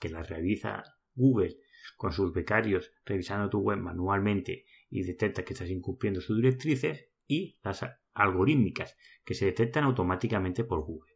que 0.00 0.08
las 0.08 0.28
realiza 0.28 0.84
Google 1.14 1.56
con 1.96 2.12
sus 2.12 2.32
becarios 2.32 2.92
revisando 3.04 3.50
tu 3.50 3.60
web 3.60 3.78
manualmente 3.78 4.64
y 4.88 5.02
detecta 5.02 5.44
que 5.44 5.52
estás 5.52 5.70
incumpliendo 5.70 6.20
sus 6.20 6.36
directrices, 6.36 7.08
y 7.26 7.58
las 7.62 7.84
algorítmicas, 8.14 8.96
que 9.24 9.34
se 9.34 9.46
detectan 9.46 9.84
automáticamente 9.84 10.64
por 10.64 10.84
Google. 10.84 11.11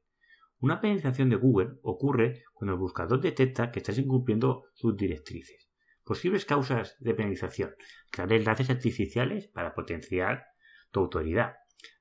Una 0.67 0.81
penalización 0.81 1.31
de 1.31 1.37
Google 1.37 1.79
ocurre 1.83 2.43
cuando 2.53 2.73
el 2.73 2.81
buscador 2.81 3.21
detecta 3.21 3.71
que 3.71 3.79
estás 3.79 3.99
incumpliendo 3.99 4.65
sus 4.75 4.97
directrices. 4.97 5.71
Posibles 6.03 6.45
causas 6.45 6.97
de 6.99 7.15
penalización. 7.15 7.77
Crear 8.11 8.33
enlaces 8.33 8.69
artificiales 8.69 9.47
para 9.47 9.77
potenciar 9.77 10.45
tu 10.91 10.99
autoridad. 10.99 11.55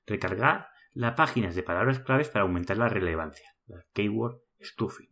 Recargar 0.04 0.66
las 0.94 1.14
páginas 1.14 1.54
de 1.54 1.62
palabras 1.62 2.00
claves 2.00 2.28
para 2.28 2.42
aumentar 2.42 2.76
la 2.76 2.88
relevancia. 2.88 3.48
Keyword 3.92 4.40
stuffing. 4.60 5.10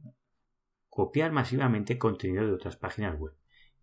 Copiar 0.88 1.30
masivamente 1.30 1.96
contenido 1.96 2.44
de 2.44 2.54
otras 2.54 2.76
páginas 2.76 3.16
web. 3.16 3.34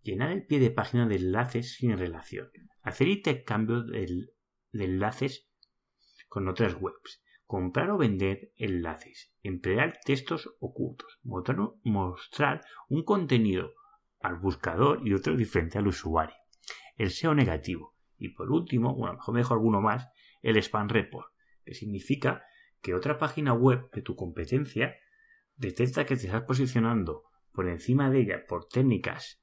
Llenar 0.02 0.32
el 0.32 0.44
pie 0.44 0.60
de 0.60 0.70
página 0.70 1.08
de 1.08 1.16
enlaces 1.16 1.76
sin 1.76 1.96
relación. 1.96 2.50
Hacer 2.82 3.08
intercambio 3.08 3.84
de 3.84 4.28
enlaces 4.74 5.48
con 6.28 6.46
otras 6.48 6.76
webs. 6.78 7.22
Comprar 7.52 7.90
o 7.90 7.98
vender 7.98 8.50
enlaces. 8.56 9.30
Emplear 9.42 10.00
textos 10.06 10.56
ocultos. 10.58 11.20
mostrar 11.84 12.62
un 12.88 13.04
contenido 13.04 13.74
al 14.22 14.36
buscador 14.36 15.06
y 15.06 15.12
otro 15.12 15.36
diferente 15.36 15.76
al 15.76 15.86
usuario. 15.86 16.34
El 16.96 17.10
SEO 17.10 17.34
negativo. 17.34 17.94
Y 18.16 18.30
por 18.30 18.50
último, 18.50 18.94
bueno, 18.94 19.16
mejor 19.16 19.34
mejor 19.34 19.58
alguno 19.58 19.82
más, 19.82 20.08
el 20.40 20.56
spam 20.62 20.88
report, 20.88 21.30
que 21.62 21.74
significa 21.74 22.42
que 22.80 22.94
otra 22.94 23.18
página 23.18 23.52
web 23.52 23.90
de 23.90 24.00
tu 24.00 24.16
competencia 24.16 24.96
detecta 25.54 26.06
que 26.06 26.16
te 26.16 26.28
estás 26.28 26.44
posicionando 26.44 27.24
por 27.52 27.68
encima 27.68 28.08
de 28.08 28.20
ella 28.20 28.46
por 28.48 28.66
técnicas 28.66 29.42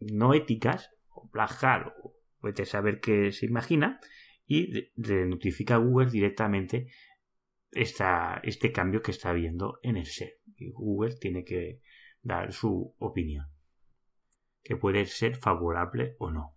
no 0.00 0.34
éticas, 0.34 0.90
o 1.08 1.30
plagiar, 1.30 1.94
o 2.02 2.16
vete 2.42 2.62
a 2.62 2.66
saber 2.66 2.98
qué 2.98 3.30
se 3.30 3.46
imagina, 3.46 4.00
y 4.44 4.90
le 4.96 5.26
notifica 5.26 5.76
a 5.76 5.78
Google 5.78 6.10
directamente 6.10 6.88
este 7.74 8.72
cambio 8.72 9.02
que 9.02 9.10
está 9.10 9.32
viendo 9.32 9.78
en 9.82 9.96
el 9.96 10.06
SEO. 10.06 10.30
Y 10.56 10.70
Google 10.70 11.16
tiene 11.16 11.44
que 11.44 11.80
dar 12.22 12.52
su 12.52 12.94
opinión 12.98 13.54
que 14.64 14.76
puede 14.76 15.04
ser 15.04 15.36
favorable 15.36 16.16
o 16.18 16.30
no. 16.30 16.56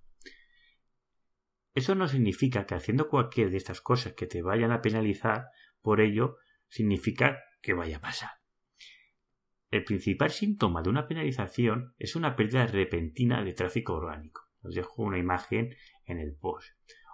Eso 1.75 1.93
no 1.93 2.08
significa 2.08 2.65
que 2.65 2.73
haciendo 2.73 3.10
cualquier 3.10 3.51
de 3.51 3.58
estas 3.58 3.82
cosas 3.82 4.13
que 4.13 4.25
te 4.25 4.41
vayan 4.41 4.71
a 4.71 4.82
penalizar, 4.82 5.49
por 5.82 6.01
ello 6.01 6.38
significa 6.69 7.38
que 7.62 7.73
vaya 7.73 7.97
a 7.97 8.01
pasar. 8.01 8.32
El 9.69 9.84
principal 9.84 10.32
síntoma 10.32 10.82
de 10.82 10.89
una 10.89 11.08
penalización 11.08 11.93
es 11.99 12.15
una 12.15 12.36
pérdida 12.36 12.65
repentina 12.65 13.43
de 13.43 13.53
tráfico 13.53 13.93
orgánico. 13.93 14.47
Os 14.62 14.73
dejo 14.73 15.03
una 15.03 15.19
imagen 15.19 15.75
en 16.06 16.19
el 16.19 16.34
post. 16.36 16.69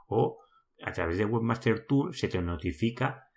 O 0.08 0.44
a 0.82 0.92
través 0.94 1.18
de 1.18 1.26
Webmaster 1.26 1.86
Tool 1.88 2.14
se 2.14 2.28
te 2.28 2.42
notifica 2.42 3.28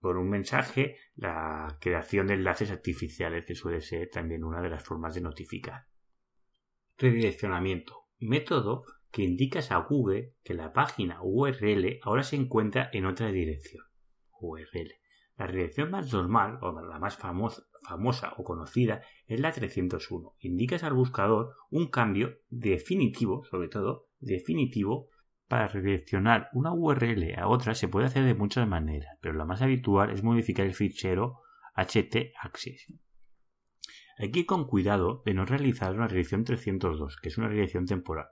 por 0.00 0.16
un 0.16 0.30
mensaje 0.30 0.96
la 1.14 1.78
creación 1.80 2.26
de 2.26 2.34
enlaces 2.34 2.70
artificiales, 2.70 3.44
que 3.44 3.54
suele 3.54 3.80
ser 3.80 4.08
también 4.10 4.44
una 4.44 4.62
de 4.62 4.70
las 4.70 4.82
formas 4.82 5.14
de 5.14 5.20
notificar. 5.20 5.86
Redireccionamiento. 6.96 8.06
Método 8.18 8.84
que 9.10 9.22
indicas 9.22 9.70
a 9.72 9.78
Google 9.78 10.34
que 10.42 10.54
la 10.54 10.72
página 10.72 11.18
URL 11.22 11.98
ahora 12.02 12.22
se 12.22 12.36
encuentra 12.36 12.90
en 12.92 13.06
otra 13.06 13.30
dirección. 13.30 13.84
URL. 14.40 14.94
La 15.36 15.46
dirección 15.46 15.90
más 15.90 16.12
normal 16.12 16.58
o 16.62 16.72
la 16.82 16.98
más 16.98 17.16
famosa, 17.16 17.62
famosa 17.82 18.34
o 18.36 18.44
conocida 18.44 19.02
es 19.26 19.40
la 19.40 19.52
301. 19.52 20.36
Indicas 20.40 20.84
al 20.84 20.92
buscador 20.92 21.56
un 21.70 21.88
cambio 21.88 22.38
definitivo, 22.48 23.44
sobre 23.44 23.68
todo 23.68 24.08
definitivo, 24.18 25.09
para 25.50 25.66
redireccionar 25.66 26.48
una 26.52 26.72
URL 26.72 27.34
a 27.36 27.48
otra 27.48 27.74
se 27.74 27.88
puede 27.88 28.06
hacer 28.06 28.22
de 28.24 28.34
muchas 28.34 28.68
maneras, 28.68 29.18
pero 29.20 29.34
la 29.34 29.44
más 29.44 29.60
habitual 29.60 30.10
es 30.10 30.22
modificar 30.22 30.64
el 30.64 30.74
fichero 30.74 31.40
htaccess. 31.74 32.86
Hay 34.18 34.30
que 34.30 34.40
ir 34.40 34.46
con 34.46 34.68
cuidado 34.68 35.24
de 35.26 35.34
no 35.34 35.44
realizar 35.44 35.92
una 35.92 36.06
redirección 36.06 36.44
302, 36.44 37.16
que 37.16 37.30
es 37.30 37.36
una 37.36 37.48
redirección 37.48 37.84
temporal, 37.84 38.28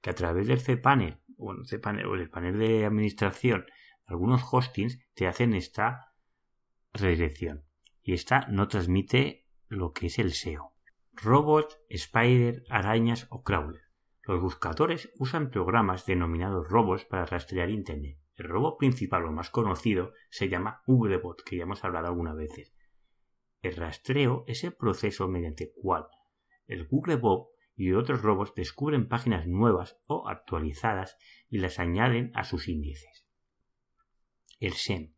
que 0.00 0.08
a 0.08 0.14
través 0.14 0.46
del 0.46 0.62
cPanel, 0.62 1.18
o 1.36 1.52
el 1.52 2.30
panel 2.30 2.58
de 2.58 2.86
administración, 2.86 3.66
algunos 4.06 4.40
hostings 4.50 4.98
te 5.12 5.26
hacen 5.26 5.52
esta 5.52 6.14
redirección. 6.94 7.66
Y 8.02 8.14
esta 8.14 8.46
no 8.48 8.66
transmite 8.66 9.46
lo 9.68 9.92
que 9.92 10.06
es 10.06 10.18
el 10.18 10.32
SEO. 10.32 10.72
Robots, 11.12 11.78
Spider, 11.90 12.64
arañas 12.70 13.26
o 13.28 13.42
crawler. 13.42 13.82
Los 14.26 14.40
buscadores 14.40 15.12
usan 15.18 15.50
programas 15.50 16.04
denominados 16.04 16.68
robots 16.68 17.04
para 17.04 17.26
rastrear 17.26 17.70
Internet. 17.70 18.18
El 18.34 18.48
robot 18.48 18.76
principal 18.76 19.24
o 19.24 19.32
más 19.32 19.50
conocido 19.50 20.12
se 20.30 20.48
llama 20.48 20.82
Googlebot, 20.86 21.42
que 21.44 21.56
ya 21.56 21.62
hemos 21.62 21.84
hablado 21.84 22.08
algunas 22.08 22.36
veces. 22.36 22.74
El 23.62 23.76
rastreo 23.76 24.44
es 24.48 24.64
el 24.64 24.74
proceso 24.74 25.28
mediante 25.28 25.64
el 25.64 25.72
cual 25.74 26.08
el 26.66 26.86
Googlebot 26.88 27.50
y 27.76 27.92
otros 27.92 28.22
robots 28.22 28.52
descubren 28.54 29.08
páginas 29.08 29.46
nuevas 29.46 29.98
o 30.06 30.28
actualizadas 30.28 31.16
y 31.48 31.58
las 31.58 31.78
añaden 31.78 32.32
a 32.34 32.42
sus 32.42 32.68
índices. 32.68 33.26
El 34.58 34.72
SEM. 34.72 35.14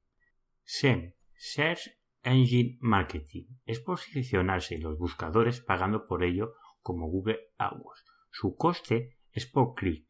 SEM, 0.65 1.15
Search 1.35 1.97
Engine 2.23 2.77
Marketing, 2.81 3.45
es 3.65 3.81
posicionarse 3.81 4.75
en 4.75 4.83
los 4.83 4.99
buscadores 4.99 5.61
pagando 5.61 6.07
por 6.07 6.25
ello 6.25 6.53
como 6.83 7.09
Google 7.09 7.39
AdWords. 7.57 8.18
Su 8.41 8.55
coste 8.55 9.19
es 9.33 9.47
por 9.47 9.75
clic 9.75 10.07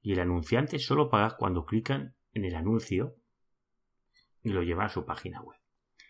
y 0.00 0.10
el 0.14 0.18
anunciante 0.18 0.80
solo 0.80 1.08
paga 1.08 1.36
cuando 1.36 1.64
clican 1.64 2.16
en 2.32 2.44
el 2.44 2.56
anuncio 2.56 3.14
y 4.42 4.48
lo 4.48 4.64
lleva 4.64 4.86
a 4.86 4.88
su 4.88 5.04
página 5.04 5.40
web. 5.40 5.56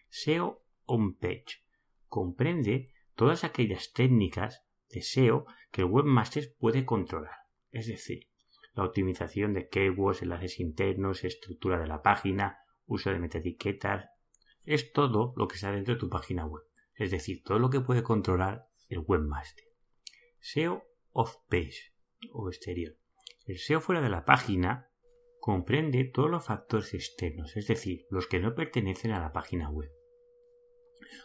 SEO 0.08 0.64
on-page. 0.86 1.62
Comprende 2.06 2.94
todas 3.14 3.44
aquellas 3.44 3.92
técnicas 3.92 4.64
de 4.88 5.02
SEO 5.02 5.44
que 5.70 5.82
el 5.82 5.88
webmaster 5.88 6.56
puede 6.58 6.86
controlar. 6.86 7.36
Es 7.72 7.88
decir, 7.88 8.30
la 8.72 8.84
optimización 8.84 9.52
de 9.52 9.68
keywords, 9.68 10.22
enlaces 10.22 10.60
internos, 10.60 11.24
estructura 11.24 11.78
de 11.78 11.88
la 11.88 12.00
página, 12.00 12.60
uso 12.86 13.10
de 13.10 13.18
metaetiquetas. 13.18 14.08
Es 14.64 14.94
todo 14.94 15.34
lo 15.36 15.46
que 15.46 15.56
está 15.56 15.70
dentro 15.72 15.92
de 15.92 16.00
tu 16.00 16.08
página 16.08 16.46
web. 16.46 16.62
Es 16.94 17.10
decir, 17.10 17.42
todo 17.42 17.58
lo 17.58 17.68
que 17.68 17.82
puede 17.82 18.02
controlar 18.02 18.66
el 18.88 19.00
webmaster. 19.06 19.66
SEO 20.38 20.89
off 21.12 21.36
page 21.48 21.92
o 22.32 22.48
exterior. 22.48 22.96
El 23.46 23.58
SEO 23.58 23.80
fuera 23.80 24.00
de 24.00 24.10
la 24.10 24.24
página 24.24 24.90
comprende 25.40 26.04
todos 26.04 26.30
los 26.30 26.44
factores 26.44 26.94
externos, 26.94 27.56
es 27.56 27.66
decir, 27.66 28.06
los 28.10 28.26
que 28.26 28.40
no 28.40 28.54
pertenecen 28.54 29.12
a 29.12 29.20
la 29.20 29.32
página 29.32 29.70
web. 29.70 29.90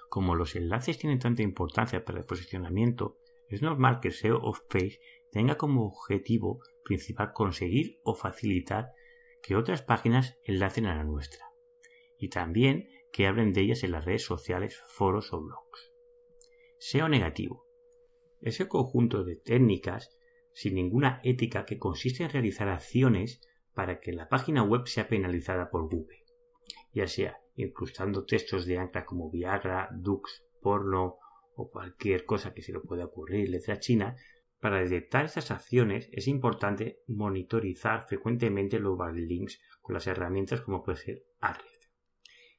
Como 0.10 0.36
los 0.36 0.56
enlaces 0.56 0.98
tienen 0.98 1.20
tanta 1.20 1.44
importancia 1.44 2.06
para 2.06 2.20
el 2.20 2.26
posicionamiento, 2.26 3.18
es 3.50 3.62
normal 3.62 4.00
que 4.00 4.08
el 4.08 4.14
SEO 4.14 4.40
off-page 4.42 5.00
tenga 5.32 5.58
como 5.58 5.86
objetivo 5.86 6.62
principal 6.84 7.34
conseguir 7.34 8.00
o 8.04 8.16
facilitar 8.16 8.94
que 9.44 9.56
otras 9.56 9.82
páginas 9.82 10.40
enlacen 10.44 10.86
a 10.86 10.96
la 10.96 11.04
nuestra, 11.04 11.46
y 12.18 12.30
también 12.30 12.88
que 13.12 13.28
hablen 13.28 13.54
de 13.54 13.62
ellas 13.62 13.84
en 13.84 13.92
las 13.92 14.06
redes 14.06 14.24
sociales, 14.24 14.82
foros 14.88 15.34
o 15.34 15.42
blogs. 15.42 15.92
SEO 16.80 17.10
negativo. 17.10 17.65
Ese 18.46 18.68
conjunto 18.68 19.24
de 19.24 19.36
técnicas 19.36 20.16
sin 20.54 20.76
ninguna 20.76 21.20
ética 21.24 21.66
que 21.66 21.80
consiste 21.80 22.24
en 22.24 22.30
realizar 22.30 22.70
acciones 22.70 23.42
para 23.74 24.00
que 24.00 24.14
la 24.14 24.30
página 24.30 24.64
web 24.64 24.88
sea 24.88 25.08
penalizada 25.08 25.70
por 25.72 25.90
Google, 25.90 26.24
ya 26.94 27.08
sea 27.08 27.40
incrustando 27.56 28.24
textos 28.24 28.68
de 28.68 28.78
ancla 28.78 29.04
como 29.04 29.32
Viagra, 29.32 29.90
Dux, 29.92 30.46
porno 30.62 31.18
o 31.56 31.72
cualquier 31.72 32.24
cosa 32.24 32.54
que 32.54 32.62
se 32.62 32.72
le 32.72 32.80
pueda 32.82 33.06
ocurrir, 33.06 33.50
letra 33.50 33.80
china, 33.80 34.16
para 34.60 34.80
detectar 34.80 35.26
estas 35.26 35.50
acciones 35.50 36.08
es 36.12 36.28
importante 36.28 37.00
monitorizar 37.08 38.08
frecuentemente 38.08 38.80
los 38.80 38.96
backlinks 38.96 39.60
con 39.82 39.96
las 39.96 40.06
herramientas 40.06 40.62
como 40.62 40.84
puede 40.84 41.00
ser 41.00 41.24
Ahrefs. 41.40 41.90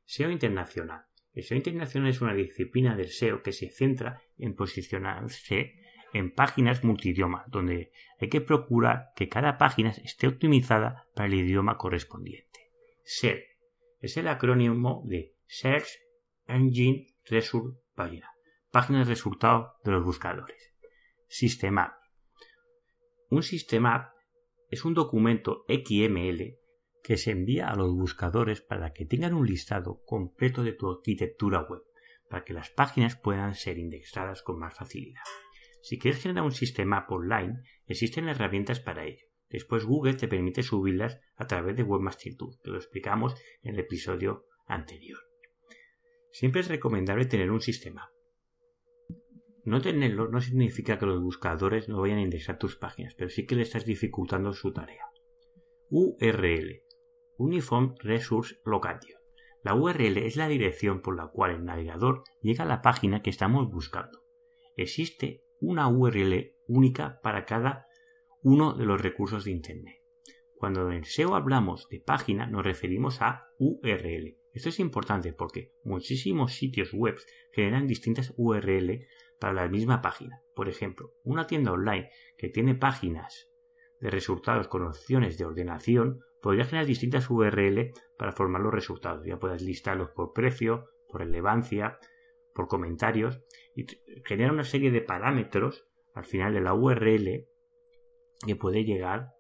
SEO 0.05 0.31
internacional. 0.31 1.07
El 1.37 1.45
SEO 1.45 1.59
internacional 1.59 2.09
es 2.09 2.23
una 2.23 2.33
disciplina 2.33 2.97
del 2.97 3.11
SEO 3.11 3.43
que 3.43 3.53
se 3.53 3.69
centra 3.69 4.23
en 4.39 4.55
posicionarse 4.55 5.75
en 6.15 6.33
páginas 6.33 6.83
multidioma, 6.83 7.45
donde 7.49 7.93
hay 8.19 8.31
que 8.31 8.41
procurar 8.41 9.11
que 9.15 9.29
cada 9.29 9.59
página 9.59 9.91
esté 9.91 10.29
optimizada 10.29 11.07
para 11.15 11.29
el 11.29 11.35
idioma 11.35 11.77
correspondiente. 11.77 12.71
SER 13.05 13.45
es 14.01 14.17
el 14.17 14.29
acrónimo 14.29 15.03
de 15.05 15.35
Search 15.47 15.99
Engine 16.47 17.07
Result 17.27 17.77
Página, 17.95 18.31
página 18.71 19.01
de 19.01 19.05
resultado 19.05 19.75
de 19.85 19.93
los 19.93 20.05
buscadores. 20.05 20.73
Sistema. 21.29 21.99
Un 23.29 23.43
sistema 23.43 24.15
es 24.71 24.87
un 24.87 24.95
documento 24.95 25.67
XML 25.69 26.57
que 27.07 27.17
se 27.17 27.31
envía 27.31 27.69
a 27.69 27.77
los 27.77 27.95
buscadores 27.95 28.61
para 28.61 28.93
que 28.93 29.07
tengan 29.07 29.33
un 29.33 29.47
listado 29.47 30.03
completo 30.05 30.65
de 30.65 30.73
tu 30.73 30.91
arquitectura 30.91 31.63
web, 31.63 31.83
para 32.29 32.43
que 32.43 32.53
las 32.53 32.71
páginas 32.71 33.15
puedan 33.15 33.55
ser 33.55 33.79
indexadas 33.79 34.43
con 34.43 34.59
más 34.59 34.75
facilidad. 34.75 35.23
Si 35.83 36.01
quieres 36.01 36.21
generar 36.21 36.43
un 36.43 36.51
sistema 36.51 37.07
online, 37.09 37.63
existen 37.87 38.29
herramientas 38.29 38.81
para 38.81 39.05
ello. 39.05 39.25
Después 39.49 39.85
Google 39.85 40.15
te 40.15 40.27
permite 40.27 40.65
subirlas 40.65 41.21
a 41.37 41.47
través 41.47 41.77
de 41.77 41.85
Webmaster 41.85 42.35
Tool, 42.37 42.57
que 42.61 42.73
lo 42.73 42.77
explicamos 42.77 43.41
en 43.63 43.75
el 43.75 43.79
episodio 43.79 44.47
anterior. 44.67 45.21
Siempre 46.33 46.63
es 46.63 46.69
recomendable 46.69 47.27
tener 47.27 47.53
un 47.53 47.61
sistema. 47.61 48.11
No 49.65 49.81
tenerlo 49.81 50.27
no 50.27 50.41
significa 50.41 50.99
que 50.99 51.07
los 51.07 51.23
buscadores 51.23 51.89
no 51.89 52.01
vayan 52.01 52.19
a 52.19 52.23
indexar 52.23 52.59
tus 52.59 52.75
páginas, 52.75 53.15
pero 53.15 53.31
sí 53.31 53.47
que 53.47 53.55
le 53.55 53.63
estás 53.63 53.87
dificultando 53.87 54.53
su 54.53 54.73
tarea. 54.73 55.07
URL 55.89 56.86
Uniform 57.39 57.95
Resource 58.01 58.57
Location. 58.65 59.21
La 59.63 59.75
URL 59.75 60.19
es 60.19 60.37
la 60.37 60.49
dirección 60.49 61.03
por 61.03 61.17
la 61.17 61.29
cual 61.29 61.51
el 61.51 61.65
navegador 61.65 62.23
llega 62.41 62.65
a 62.65 62.69
la 62.69 62.83
página 62.83 63.23
que 63.23 63.31
estamos 63.31 63.71
buscando. 63.71 64.23
Existe 64.77 65.43
una 65.61 65.89
URL 65.89 66.55
única 66.69 67.21
para 67.23 67.45
cada 67.45 67.87
uno 68.43 68.75
de 68.75 68.87
los 68.87 69.01
recursos 69.01 69.45
de 69.45 69.51
Internet. 69.51 69.97
Cuando 70.55 70.91
en 70.91 71.05
SEO 71.05 71.35
hablamos 71.35 71.89
de 71.89 72.01
página 72.01 72.47
nos 72.47 72.65
referimos 72.65 73.21
a 73.21 73.49
URL. 73.59 74.39
Esto 74.53 74.69
es 74.69 74.81
importante 74.81 75.33
porque 75.33 75.73
muchísimos 75.85 76.55
sitios 76.55 76.93
web 76.95 77.19
generan 77.53 77.87
distintas 77.87 78.33
URL 78.37 79.07
para 79.39 79.53
la 79.53 79.69
misma 79.69 80.01
página. 80.01 80.43
Por 80.55 80.69
ejemplo, 80.69 81.13
una 81.25 81.47
tienda 81.47 81.73
online 81.73 82.09
que 82.39 82.49
tiene 82.49 82.75
páginas 82.75 83.51
de 84.01 84.11
resultados 84.11 84.69
con 84.69 84.87
opciones 84.87 85.37
de 85.39 85.45
ordenación 85.45 86.21
podría 86.47 86.65
generar 86.65 86.87
distintas 86.87 87.29
URL 87.29 87.93
para 88.17 88.31
formar 88.31 88.63
los 88.63 88.73
resultados. 88.73 89.27
Ya 89.27 89.37
puedes 89.37 89.63
listarlos 89.63 90.11
por 90.11 90.33
precio, 90.33 90.91
por 91.09 91.23
relevancia, 91.23 91.97
por 92.55 92.69
comentarios 92.69 93.43
y 93.75 93.85
genera 94.25 94.53
una 94.53 94.63
serie 94.63 94.93
de 94.93 95.01
parámetros 95.01 95.89
al 96.15 96.25
final 96.25 96.55
de 96.55 96.61
la 96.61 96.73
URL 96.73 97.49
que 98.47 98.55
puede 98.55 98.85
llegar 98.85 99.33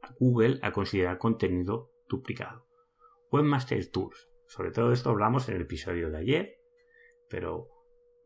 a 0.00 0.14
Google 0.18 0.58
a 0.62 0.72
considerar 0.72 1.18
contenido 1.18 1.90
duplicado. 2.08 2.64
Webmaster 3.30 3.86
Tools. 3.90 4.30
Sobre 4.46 4.70
todo 4.70 4.92
esto 4.92 5.10
hablamos 5.10 5.50
en 5.50 5.56
el 5.56 5.62
episodio 5.62 6.08
de 6.10 6.16
ayer, 6.16 6.56
pero 7.28 7.68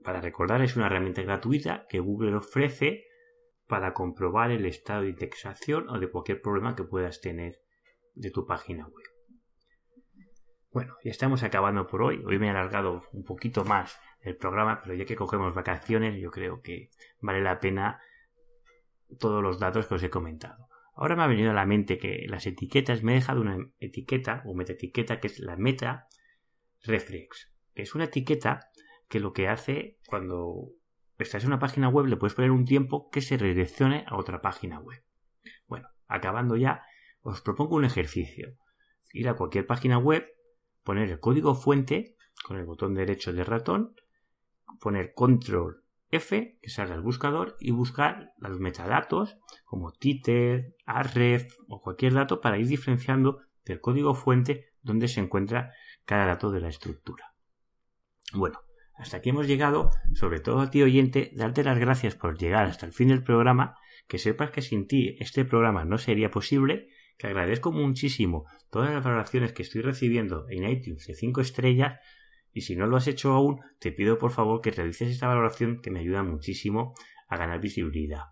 para 0.04 0.20
recordar 0.20 0.62
es 0.62 0.76
una 0.76 0.86
herramienta 0.86 1.22
gratuita 1.22 1.86
que 1.88 1.98
Google 1.98 2.36
ofrece 2.36 3.08
para 3.66 3.94
comprobar 3.94 4.52
el 4.52 4.64
estado 4.64 5.02
de 5.02 5.08
indexación 5.08 5.88
o 5.88 5.98
de 5.98 6.08
cualquier 6.08 6.40
problema 6.40 6.76
que 6.76 6.84
puedas 6.84 7.20
tener 7.20 7.58
de 8.20 8.30
tu 8.30 8.46
página 8.46 8.86
web. 8.86 9.06
Bueno, 10.72 10.94
ya 11.02 11.10
estamos 11.10 11.42
acabando 11.42 11.86
por 11.86 12.02
hoy. 12.02 12.22
Hoy 12.24 12.38
me 12.38 12.46
he 12.46 12.50
alargado 12.50 13.02
un 13.12 13.24
poquito 13.24 13.64
más 13.64 13.98
el 14.20 14.36
programa, 14.36 14.80
pero 14.82 14.94
ya 14.94 15.04
que 15.04 15.16
cogemos 15.16 15.54
vacaciones, 15.54 16.20
yo 16.20 16.30
creo 16.30 16.60
que 16.60 16.90
vale 17.20 17.40
la 17.40 17.58
pena 17.58 18.00
todos 19.18 19.42
los 19.42 19.58
datos 19.58 19.86
que 19.86 19.94
os 19.94 20.02
he 20.02 20.10
comentado. 20.10 20.68
Ahora 20.94 21.16
me 21.16 21.22
ha 21.22 21.26
venido 21.26 21.50
a 21.50 21.54
la 21.54 21.66
mente 21.66 21.98
que 21.98 22.26
las 22.28 22.46
etiquetas, 22.46 23.02
me 23.02 23.12
he 23.12 23.14
dejado 23.16 23.40
una 23.40 23.56
etiqueta 23.78 24.42
o 24.44 24.54
metaetiqueta 24.54 25.18
que 25.18 25.28
es 25.28 25.40
la 25.40 25.56
meta 25.56 26.06
reflex, 26.84 27.50
que 27.74 27.82
es 27.82 27.94
una 27.94 28.04
etiqueta 28.04 28.70
que 29.08 29.18
lo 29.18 29.32
que 29.32 29.48
hace 29.48 29.98
cuando 30.06 30.68
estás 31.18 31.42
en 31.42 31.48
una 31.48 31.58
página 31.58 31.88
web 31.88 32.06
le 32.06 32.16
puedes 32.16 32.34
poner 32.34 32.50
un 32.50 32.64
tiempo 32.64 33.08
que 33.10 33.22
se 33.22 33.36
redireccione 33.36 34.04
a 34.06 34.16
otra 34.16 34.40
página 34.40 34.78
web. 34.78 35.02
Bueno, 35.66 35.88
acabando 36.06 36.56
ya, 36.56 36.82
os 37.22 37.40
propongo 37.40 37.76
un 37.76 37.84
ejercicio. 37.84 38.56
Ir 39.12 39.28
a 39.28 39.34
cualquier 39.34 39.66
página 39.66 39.98
web, 39.98 40.26
poner 40.82 41.10
el 41.10 41.20
código 41.20 41.54
fuente 41.54 42.16
con 42.44 42.56
el 42.56 42.64
botón 42.64 42.94
derecho 42.94 43.32
del 43.32 43.46
ratón, 43.46 43.94
poner 44.80 45.12
control 45.14 45.84
F, 46.10 46.58
que 46.60 46.70
salga 46.70 46.94
el 46.94 47.02
buscador, 47.02 47.56
y 47.60 47.70
buscar 47.70 48.32
los 48.38 48.58
metadatos 48.58 49.38
como 49.64 49.92
títer, 49.92 50.74
arref 50.86 51.56
o 51.68 51.80
cualquier 51.80 52.14
dato 52.14 52.40
para 52.40 52.58
ir 52.58 52.66
diferenciando 52.66 53.42
del 53.64 53.80
código 53.80 54.14
fuente 54.14 54.72
donde 54.82 55.08
se 55.08 55.20
encuentra 55.20 55.72
cada 56.04 56.26
dato 56.26 56.50
de 56.50 56.60
la 56.60 56.68
estructura. 56.68 57.34
Bueno, 58.32 58.60
hasta 58.94 59.18
aquí 59.18 59.30
hemos 59.30 59.46
llegado, 59.46 59.90
sobre 60.14 60.40
todo 60.40 60.60
a 60.60 60.70
ti 60.70 60.82
oyente, 60.82 61.30
darte 61.34 61.62
las 61.62 61.78
gracias 61.78 62.16
por 62.16 62.38
llegar 62.38 62.66
hasta 62.66 62.86
el 62.86 62.92
fin 62.92 63.08
del 63.08 63.22
programa, 63.22 63.76
que 64.08 64.18
sepas 64.18 64.50
que 64.50 64.62
sin 64.62 64.86
ti 64.86 65.16
este 65.20 65.44
programa 65.44 65.84
no 65.84 65.98
sería 65.98 66.30
posible 66.30 66.88
que 67.20 67.26
agradezco 67.26 67.70
muchísimo 67.70 68.46
todas 68.70 68.94
las 68.94 69.04
valoraciones 69.04 69.52
que 69.52 69.62
estoy 69.62 69.82
recibiendo 69.82 70.46
en 70.48 70.66
iTunes 70.66 71.06
de 71.06 71.14
5 71.14 71.42
estrellas 71.42 72.00
y 72.54 72.62
si 72.62 72.76
no 72.76 72.86
lo 72.86 72.96
has 72.96 73.08
hecho 73.08 73.32
aún, 73.32 73.60
te 73.78 73.92
pido 73.92 74.16
por 74.16 74.30
favor 74.30 74.62
que 74.62 74.70
realices 74.70 75.10
esta 75.10 75.28
valoración 75.28 75.82
que 75.82 75.90
me 75.90 76.00
ayuda 76.00 76.22
muchísimo 76.22 76.94
a 77.28 77.36
ganar 77.36 77.60
visibilidad. 77.60 78.24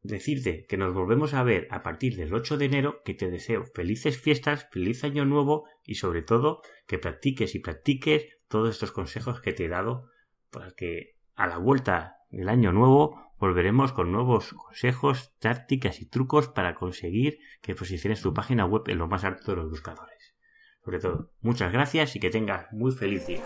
Decirte 0.00 0.64
que 0.66 0.78
nos 0.78 0.94
volvemos 0.94 1.34
a 1.34 1.42
ver 1.42 1.68
a 1.70 1.82
partir 1.82 2.16
del 2.16 2.32
8 2.32 2.56
de 2.56 2.64
enero, 2.64 3.02
que 3.04 3.12
te 3.12 3.30
deseo 3.30 3.64
felices 3.74 4.18
fiestas, 4.18 4.66
feliz 4.72 5.04
año 5.04 5.26
nuevo 5.26 5.68
y 5.84 5.96
sobre 5.96 6.22
todo 6.22 6.62
que 6.86 6.98
practiques 6.98 7.54
y 7.54 7.58
practiques 7.58 8.26
todos 8.48 8.70
estos 8.70 8.90
consejos 8.90 9.42
que 9.42 9.52
te 9.52 9.66
he 9.66 9.68
dado 9.68 10.08
para 10.50 10.70
que 10.70 11.18
a 11.34 11.46
la 11.46 11.58
vuelta 11.58 12.16
del 12.30 12.48
año 12.48 12.72
nuevo 12.72 13.33
volveremos 13.38 13.92
con 13.92 14.12
nuevos 14.12 14.52
consejos, 14.54 15.34
tácticas 15.38 16.00
y 16.00 16.06
trucos 16.06 16.48
para 16.48 16.74
conseguir 16.74 17.38
que 17.60 17.74
posiciones 17.74 18.22
tu 18.22 18.32
página 18.32 18.64
web 18.64 18.82
en 18.86 18.98
lo 18.98 19.08
más 19.08 19.24
alto 19.24 19.50
de 19.50 19.56
los 19.56 19.70
buscadores. 19.70 20.34
Sobre 20.84 20.98
todo, 20.98 21.30
muchas 21.40 21.72
gracias 21.72 22.14
y 22.16 22.20
que 22.20 22.30
tengas 22.30 22.70
muy 22.72 22.92
feliz 22.92 23.26
día. 23.26 23.42